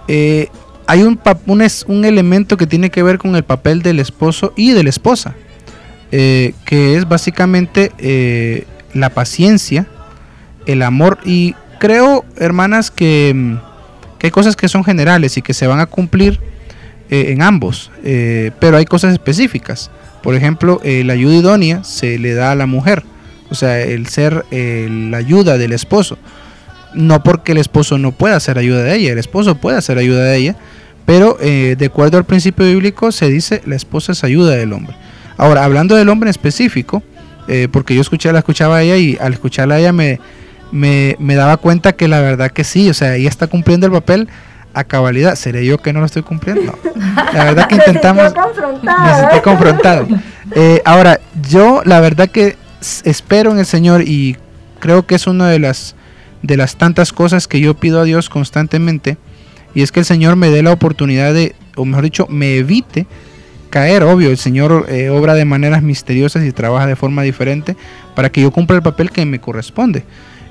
[0.08, 0.48] Eh,
[0.88, 4.72] hay un, un, un, elemento que tiene que ver con el papel del esposo y
[4.72, 5.36] de la esposa,
[6.12, 8.66] eh, que es básicamente eh,
[8.96, 9.86] la paciencia,
[10.66, 13.58] el amor y creo, hermanas, que,
[14.22, 16.40] hay cosas que son generales y que se van a cumplir
[17.10, 19.92] eh, en ambos, eh, pero hay cosas específicas.
[20.22, 23.04] Por ejemplo, eh, la ayuda idónea se le da a la mujer,
[23.50, 26.18] o sea, el ser la ayuda del esposo.
[26.94, 30.24] No porque el esposo no pueda hacer ayuda de ella, el esposo puede hacer ayuda
[30.24, 30.56] de ella,
[31.06, 34.96] pero de acuerdo al principio bíblico se dice la esposa es ayuda del hombre.
[35.38, 37.04] Ahora, hablando del hombre en específico,
[37.72, 40.20] porque yo escuché, la escuchaba a ella y al escucharla a ella me,
[40.72, 44.28] me, daba cuenta que la verdad que sí, o sea, ella está cumpliendo el papel
[44.74, 45.36] a cabalidad.
[45.36, 46.78] ¿Seré yo que no lo estoy cumpliendo?
[47.34, 48.34] La verdad que intentamos...
[48.84, 50.08] me sentí confrontado.
[50.56, 52.56] Eh, ahora, yo la verdad que
[53.04, 54.38] espero en el Señor y
[54.80, 55.96] creo que es una de las,
[56.42, 59.18] de las tantas cosas que yo pido a Dios constantemente
[59.74, 63.06] y es que el Señor me dé la oportunidad de, o mejor dicho, me evite
[63.70, 67.76] caer, obvio, el Señor eh, obra de maneras misteriosas y trabaja de forma diferente
[68.16, 70.04] para que yo cumpla el papel que me corresponde.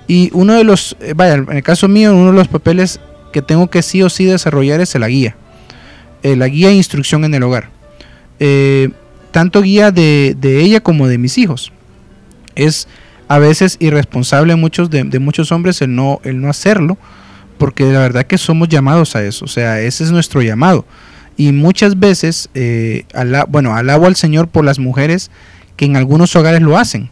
[0.09, 3.01] Y uno de los, eh, vaya, en el caso mío, uno de los papeles
[3.33, 5.37] que tengo que sí o sí desarrollar es la guía.
[6.23, 7.71] Eh, la guía e instrucción en el hogar.
[8.39, 8.91] Eh,
[9.33, 11.73] tanto guía de, ella como de mis hijos.
[12.55, 12.89] Es
[13.29, 16.97] a veces irresponsable muchos de, muchos hombres el no, el no hacerlo,
[17.59, 19.45] porque la verdad que somos llamados a eso.
[19.45, 20.87] O sea, ese es nuestro llamado.
[21.37, 22.49] Y muchas veces,
[23.49, 25.31] bueno, alabo al Señor por las mujeres
[25.77, 27.11] que en algunos hogares lo hacen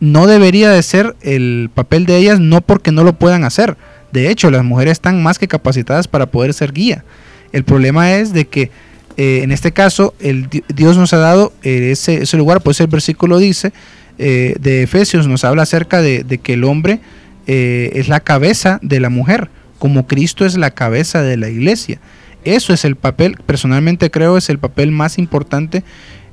[0.00, 3.76] no debería de ser el papel de ellas, no porque no lo puedan hacer.
[4.12, 7.04] De hecho, las mujeres están más que capacitadas para poder ser guía.
[7.52, 8.70] El problema es de que
[9.16, 12.88] eh, en este caso el, Dios nos ha dado eh, ese, ese, lugar, pues el
[12.88, 13.72] versículo dice
[14.18, 17.00] eh, de Efesios, nos habla acerca de, de que el hombre
[17.46, 22.00] es la cabeza de la mujer, como Cristo es la cabeza de la iglesia.
[22.44, 25.84] Eso es el papel, personalmente creo, es el papel más importante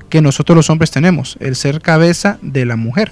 [0.09, 3.12] que nosotros los hombres tenemos, el ser cabeza de la mujer.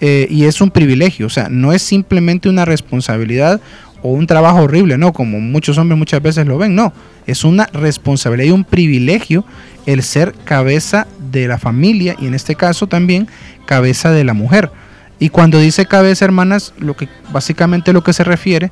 [0.00, 3.60] Eh, y es un privilegio, o sea, no es simplemente una responsabilidad
[4.00, 6.92] o un trabajo horrible, no, como muchos hombres muchas veces lo ven, no,
[7.26, 9.44] es una responsabilidad y un privilegio
[9.86, 13.26] el ser cabeza de la familia y en este caso también
[13.66, 14.70] cabeza de la mujer.
[15.18, 18.70] Y cuando dice cabeza, hermanas, lo que básicamente lo que se refiere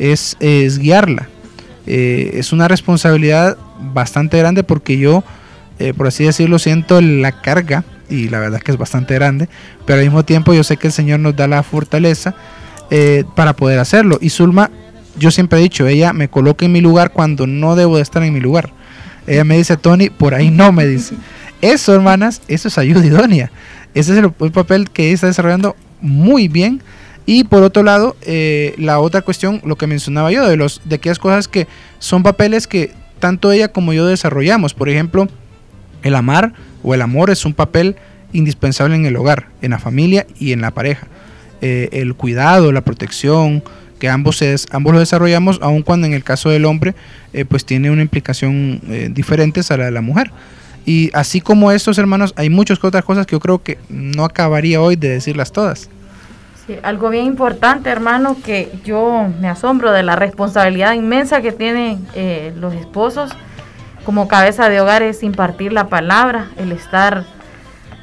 [0.00, 1.28] es, es guiarla.
[1.86, 5.22] Eh, es una responsabilidad bastante grande porque yo
[5.78, 7.84] eh, por así decirlo, siento la carga
[8.14, 9.48] y la verdad es que es bastante grande,
[9.86, 12.34] pero al mismo tiempo yo sé que el Señor nos da la fortaleza
[12.90, 14.18] eh, para poder hacerlo.
[14.20, 14.70] Y Zulma,
[15.18, 18.22] yo siempre he dicho, ella me coloca en mi lugar cuando no debo de estar
[18.22, 18.70] en mi lugar.
[19.26, 21.14] Ella me dice, Tony, por ahí no me dice.
[21.60, 23.50] Eso, hermanas, eso es ayuda idónea.
[23.94, 26.82] Ese es el, papel que ella está desarrollando muy bien.
[27.24, 30.96] Y por otro lado, eh, la otra cuestión, lo que mencionaba yo, de, los, de
[30.96, 31.66] aquellas cosas que
[32.00, 34.74] son papeles que tanto ella como yo desarrollamos.
[34.74, 35.26] Por ejemplo,
[36.02, 36.52] el amar
[36.84, 37.96] o el amor es un papel
[38.32, 41.06] indispensable en el hogar, en la familia y en la pareja.
[41.62, 43.62] Eh, el cuidado, la protección,
[43.98, 46.94] que ambos, es, ambos lo desarrollamos, aun cuando en el caso del hombre,
[47.32, 50.30] eh, pues tiene una implicación eh, diferente a la de la mujer.
[50.84, 54.82] Y así como estos hermanos, hay muchas otras cosas que yo creo que no acabaría
[54.82, 55.88] hoy de decirlas todas.
[56.66, 62.06] Sí, algo bien importante, hermano, que yo me asombro de la responsabilidad inmensa que tienen
[62.58, 63.30] los esposos
[64.04, 67.24] como cabeza de hogar es impartir la palabra, el estar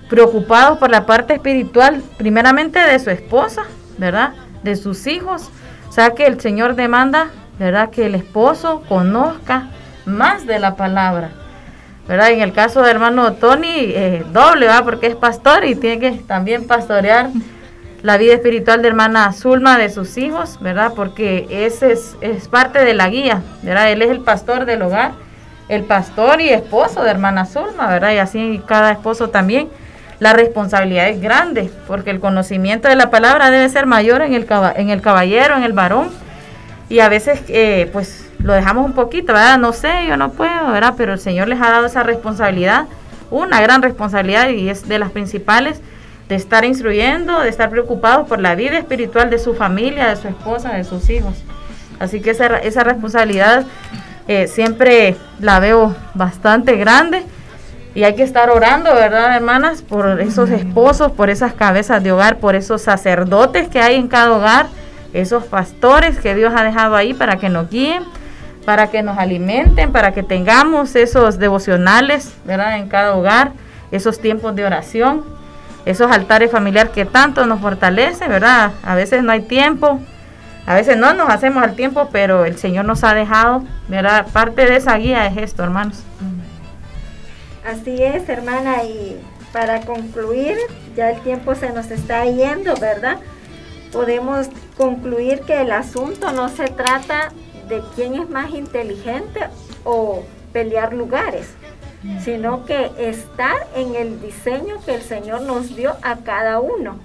[0.09, 3.63] preocupados por la parte espiritual, primeramente de su esposa,
[3.97, 4.33] ¿verdad?
[4.63, 5.49] De sus hijos.
[5.87, 7.29] O sea que el Señor demanda,
[7.59, 7.89] ¿verdad?
[7.91, 9.69] Que el esposo conozca
[10.05, 11.29] más de la palabra.
[12.07, 12.31] ¿verdad?
[12.31, 14.83] En el caso del hermano Tony, eh, doble, ¿va?
[14.83, 17.29] Porque es pastor y tiene que también pastorear
[18.01, 20.93] la vida espiritual de hermana Zulma, de sus hijos, ¿verdad?
[20.95, 23.91] Porque ese es, es parte de la guía, ¿verdad?
[23.91, 25.11] Él es el pastor del hogar
[25.71, 28.11] el pastor y esposo de hermana Zulma, ¿verdad?
[28.11, 29.69] Y así cada esposo también.
[30.19, 34.45] La responsabilidad es grande, porque el conocimiento de la palabra debe ser mayor en el,
[34.75, 36.09] en el caballero, en el varón.
[36.89, 39.57] Y a veces, eh, pues, lo dejamos un poquito, ¿verdad?
[39.57, 40.93] No sé, yo no puedo, ¿verdad?
[40.97, 42.85] Pero el Señor les ha dado esa responsabilidad,
[43.31, 45.81] una gran responsabilidad, y es de las principales,
[46.27, 50.27] de estar instruyendo, de estar preocupados por la vida espiritual de su familia, de su
[50.27, 51.33] esposa, de sus hijos.
[51.97, 53.65] Así que esa, esa responsabilidad
[54.33, 57.25] eh, siempre la veo bastante grande
[57.93, 59.81] y hay que estar orando, ¿verdad, hermanas?
[59.81, 64.31] Por esos esposos, por esas cabezas de hogar, por esos sacerdotes que hay en cada
[64.31, 64.67] hogar,
[65.11, 68.03] esos pastores que Dios ha dejado ahí para que nos guíen,
[68.63, 72.77] para que nos alimenten, para que tengamos esos devocionales, ¿verdad?
[72.77, 73.51] En cada hogar,
[73.91, 75.25] esos tiempos de oración,
[75.85, 78.71] esos altares familiares que tanto nos fortalece, ¿verdad?
[78.81, 79.99] A veces no hay tiempo,
[80.65, 84.27] a veces no nos hacemos al tiempo, pero el Señor nos ha dejado, ¿verdad?
[84.31, 86.03] Parte de esa guía es esto, hermanos.
[87.65, 89.19] Así es, hermana, y
[89.51, 90.57] para concluir,
[90.95, 93.17] ya el tiempo se nos está yendo, ¿verdad?
[93.91, 94.47] Podemos
[94.77, 97.31] concluir que el asunto no se trata
[97.67, 99.41] de quién es más inteligente
[99.83, 101.53] o pelear lugares,
[102.23, 106.97] sino que estar en el diseño que el Señor nos dio a cada uno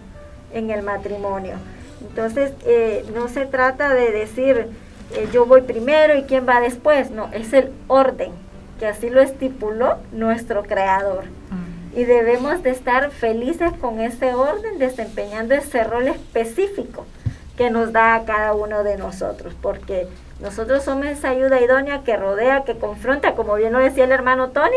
[0.52, 1.54] en el matrimonio.
[2.01, 4.68] Entonces, eh, no se trata de decir
[5.12, 8.32] eh, yo voy primero y quién va después, no, es el orden,
[8.78, 11.24] que así lo estipuló nuestro creador.
[11.24, 11.99] Mm.
[11.99, 17.07] Y debemos de estar felices con ese orden, desempeñando ese rol específico
[17.57, 20.09] que nos da a cada uno de nosotros, porque
[20.40, 24.51] nosotros somos esa ayuda idónea que rodea, que confronta, como bien lo decía el hermano
[24.51, 24.76] Tony,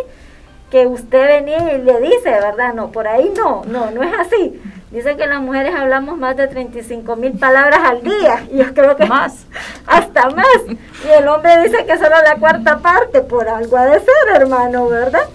[0.72, 2.74] que usted venía y le dice, ¿verdad?
[2.74, 4.62] No, por ahí no, no, no es así.
[4.92, 8.48] Dice que las mujeres hablamos más de 35 mil palabras al día.
[8.52, 9.46] Y yo creo que más,
[9.86, 10.48] hasta más.
[10.68, 14.88] Y el hombre dice que solo la cuarta parte, por algo ha de ser, hermano,
[14.90, 15.28] ¿verdad?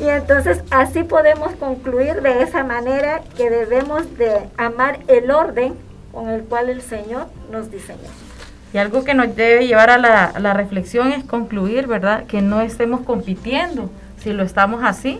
[0.00, 5.74] Y entonces así podemos concluir de esa manera que debemos de amar el orden
[6.12, 8.10] con el cual el Señor nos diseñó.
[8.74, 12.24] Y algo que nos debe llevar a la, a la reflexión es concluir, ¿verdad?
[12.26, 15.18] Que no estemos compitiendo si lo estamos así,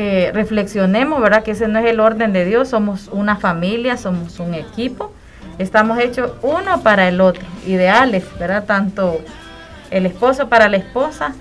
[0.00, 1.42] que reflexionemos, ¿verdad?
[1.42, 5.12] Que ese no es el orden de Dios, somos una familia, somos un equipo,
[5.58, 8.64] estamos hechos uno para el otro, ideales, ¿verdad?
[8.64, 9.20] Tanto
[9.90, 11.34] el esposo para la esposa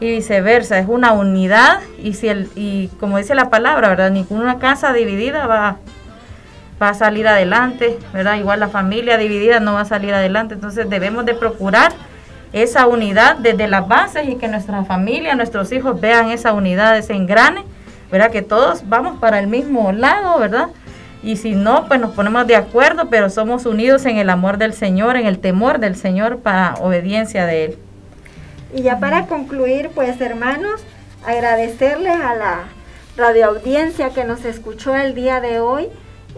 [0.00, 4.10] y viceversa, es una unidad y si el y como dice la palabra, ¿verdad?
[4.10, 5.76] Ninguna casa dividida va
[6.82, 8.34] va a salir adelante, ¿verdad?
[8.34, 11.92] Igual la familia dividida no va a salir adelante, entonces debemos de procurar
[12.52, 17.12] esa unidad desde las bases y que nuestra familia, nuestros hijos vean esa unidad, ese
[17.12, 17.64] engrane,
[18.12, 18.30] ¿verdad?
[18.30, 20.68] Que todos vamos para el mismo lado, ¿verdad?
[21.22, 24.74] Y si no, pues nos ponemos de acuerdo, pero somos unidos en el amor del
[24.74, 27.78] Señor, en el temor del Señor para obediencia de Él.
[28.74, 30.82] Y ya para concluir, pues hermanos,
[31.24, 32.64] agradecerles a la
[33.16, 35.88] radioaudiencia que nos escuchó el día de hoy,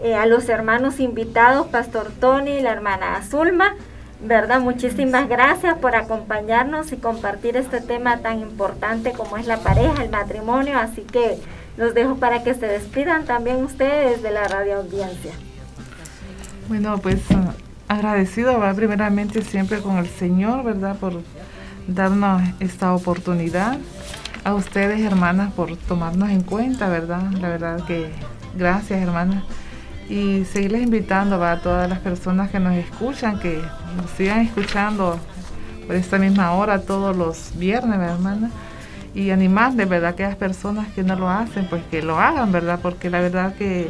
[0.03, 3.75] eh, a los hermanos invitados, Pastor Tony y la hermana Azulma,
[4.21, 4.59] ¿verdad?
[4.59, 10.09] Muchísimas gracias por acompañarnos y compartir este tema tan importante como es la pareja, el
[10.09, 10.77] matrimonio.
[10.77, 11.37] Así que
[11.77, 15.31] los dejo para que se despidan también ustedes de la radio audiencia.
[16.67, 17.53] Bueno, pues ah,
[17.87, 20.95] agradecido va primeramente siempre con el Señor, ¿verdad?
[20.97, 21.21] Por
[21.87, 23.77] darnos esta oportunidad
[24.43, 27.31] a ustedes, hermanas, por tomarnos en cuenta, ¿verdad?
[27.39, 28.09] La verdad que
[28.57, 29.43] gracias, hermanas.
[30.07, 33.59] Y seguirles invitando a todas las personas que nos escuchan, que
[33.97, 35.19] nos sigan escuchando
[35.87, 38.51] por esta misma hora todos los viernes, hermanas.
[39.15, 40.11] Y animarles, ¿verdad?
[40.11, 42.79] Aquellas personas que no lo hacen, pues que lo hagan, ¿verdad?
[42.81, 43.89] Porque la verdad que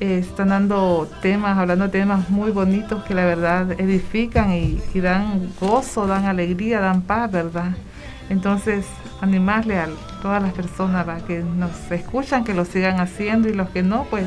[0.00, 5.52] eh, están dando temas, hablando temas muy bonitos que la verdad edifican y, y dan
[5.60, 7.72] gozo, dan alegría, dan paz, ¿verdad?
[8.30, 8.86] Entonces,
[9.20, 9.88] animarle a
[10.22, 14.26] todas las personas que nos escuchan que lo sigan haciendo y los que no, pues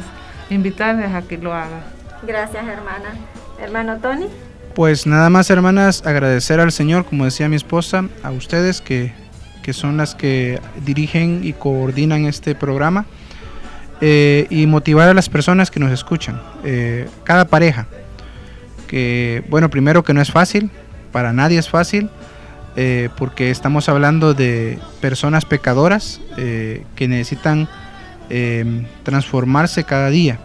[0.49, 1.81] invitarles a que lo hagan.
[2.25, 3.15] Gracias, hermana.
[3.59, 4.27] Hermano Tony.
[4.75, 9.13] Pues nada más, hermanas, agradecer al Señor, como decía mi esposa, a ustedes que,
[9.63, 13.07] que son las que dirigen y coordinan este programa,
[14.05, 17.87] eh, y motivar a las personas que nos escuchan, eh, cada pareja,
[18.87, 20.69] que bueno, primero que no es fácil,
[21.13, 22.09] para nadie es fácil,
[22.75, 27.69] eh, porque estamos hablando de personas pecadoras que necesitan
[29.03, 30.39] transformarse cada día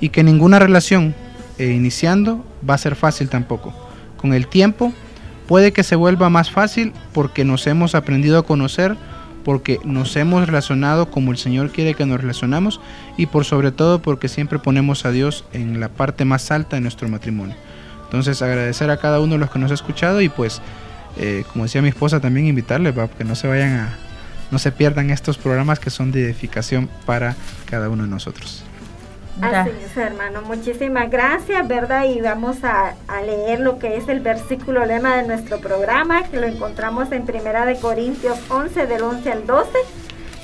[0.00, 1.14] y que ninguna relación
[1.58, 3.72] iniciando va a ser fácil tampoco.
[4.18, 4.92] Con el tiempo
[5.46, 8.96] puede que se vuelva más fácil porque nos hemos aprendido a conocer,
[9.44, 12.80] porque nos hemos relacionado como el Señor quiere que nos relacionamos
[13.16, 16.82] y por sobre todo porque siempre ponemos a Dios en la parte más alta de
[16.82, 17.56] nuestro matrimonio.
[18.04, 20.60] Entonces agradecer a cada uno de los que nos ha escuchado y pues
[21.16, 23.98] eh, como decía mi esposa, también invitarles para que no se vayan a,
[24.50, 27.36] no se pierdan estos programas que son de edificación para
[27.66, 28.64] cada uno de nosotros.
[29.40, 30.42] Así es, hermano.
[30.42, 32.04] Muchísimas gracias, ¿verdad?
[32.04, 36.38] Y vamos a, a, leer lo que es el versículo lema de nuestro programa, que
[36.38, 39.70] lo encontramos en Primera de Corintios 11, del 11 al 12.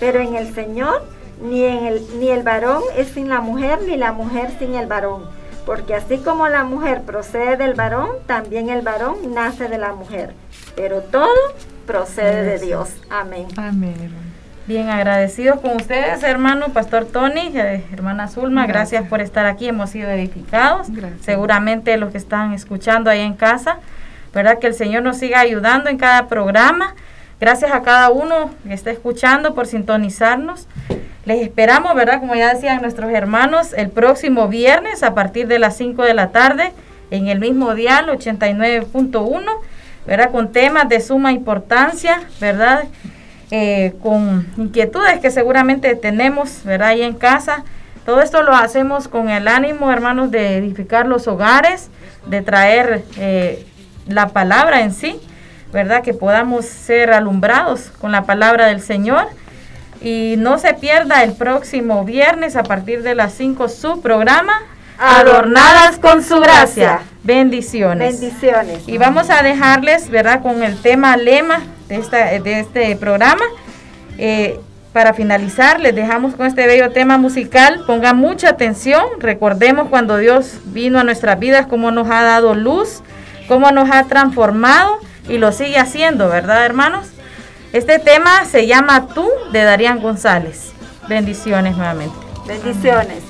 [0.01, 1.03] Pero en el Señor,
[1.43, 4.87] ni, en el, ni el varón es sin la mujer, ni la mujer sin el
[4.87, 5.25] varón.
[5.67, 10.33] Porque así como la mujer procede del varón, también el varón nace de la mujer
[10.79, 11.35] pero todo
[11.87, 12.91] procede de Dios.
[13.11, 13.49] Amén.
[13.57, 14.28] Amén.
[14.69, 19.09] Bien, agradecidos con ustedes, hermano Pastor Tony, eh, hermana Zulma, gracias.
[19.09, 20.89] por estar aquí, hemos sido edificados.
[21.23, 23.79] Seguramente los que están escuchando ahí en casa,
[24.35, 24.59] ¿verdad?
[24.59, 26.95] Que el Señor nos siga ayudando en cada programa.
[27.41, 30.69] Gracias a cada uno que está escuchando por sintonizarnos.
[31.25, 32.21] Les esperamos, ¿verdad?
[32.21, 36.29] Como ya decían nuestros hermanos, el próximo viernes a partir de las 5 de la
[36.29, 36.75] tarde
[37.11, 39.51] en el mismo dial 89.1
[40.07, 40.31] ¿verdad?
[40.31, 42.85] Con temas de suma importancia, ¿verdad?
[43.51, 46.89] Eh, con inquietudes que seguramente tenemos, ¿verdad?
[46.89, 47.65] Ahí en casa.
[48.05, 51.89] Todo esto lo hacemos con el ánimo, hermanos, de edificar los hogares,
[52.27, 53.67] de traer eh,
[54.07, 55.19] la palabra en sí,
[55.73, 56.03] ¿verdad?
[56.03, 59.27] Que podamos ser alumbrados con la palabra del Señor.
[60.01, 64.61] Y no se pierda el próximo viernes a partir de las 5 su programa,
[64.99, 67.01] Adornadas con su gracia.
[67.23, 68.21] Bendiciones.
[68.21, 68.83] Bendiciones.
[68.89, 70.43] Y vamos a dejarles, ¿verdad?
[70.43, 73.45] Con el tema lema de, esta, de este programa.
[74.19, 74.59] Eh,
[74.93, 77.85] para finalizar, les dejamos con este bello tema musical.
[77.87, 79.05] Pongan mucha atención.
[79.21, 83.03] Recordemos cuando Dios vino a nuestras vidas, cómo nos ha dado luz,
[83.47, 87.07] cómo nos ha transformado y lo sigue haciendo, ¿verdad, hermanos?
[87.73, 90.73] Este tema se llama Tú de Darían González.
[91.07, 92.17] Bendiciones nuevamente.
[92.47, 93.28] Bendiciones.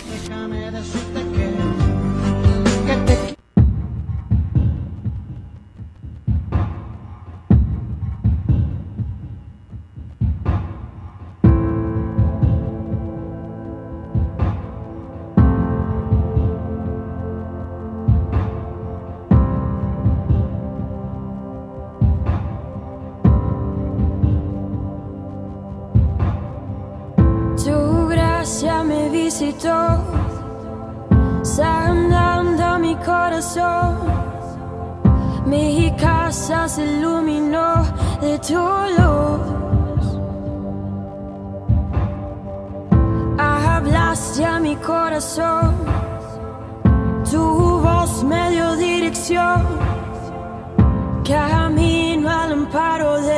[31.58, 33.96] Sanando mi corazón.
[35.46, 37.82] Mi casa se iluminó
[38.20, 38.62] de tu
[38.98, 39.44] luz.
[43.38, 45.74] Hablaste a mi corazón,
[47.30, 47.44] tu
[47.86, 49.60] voz me dio dirección.
[51.24, 53.37] Camino al amparo de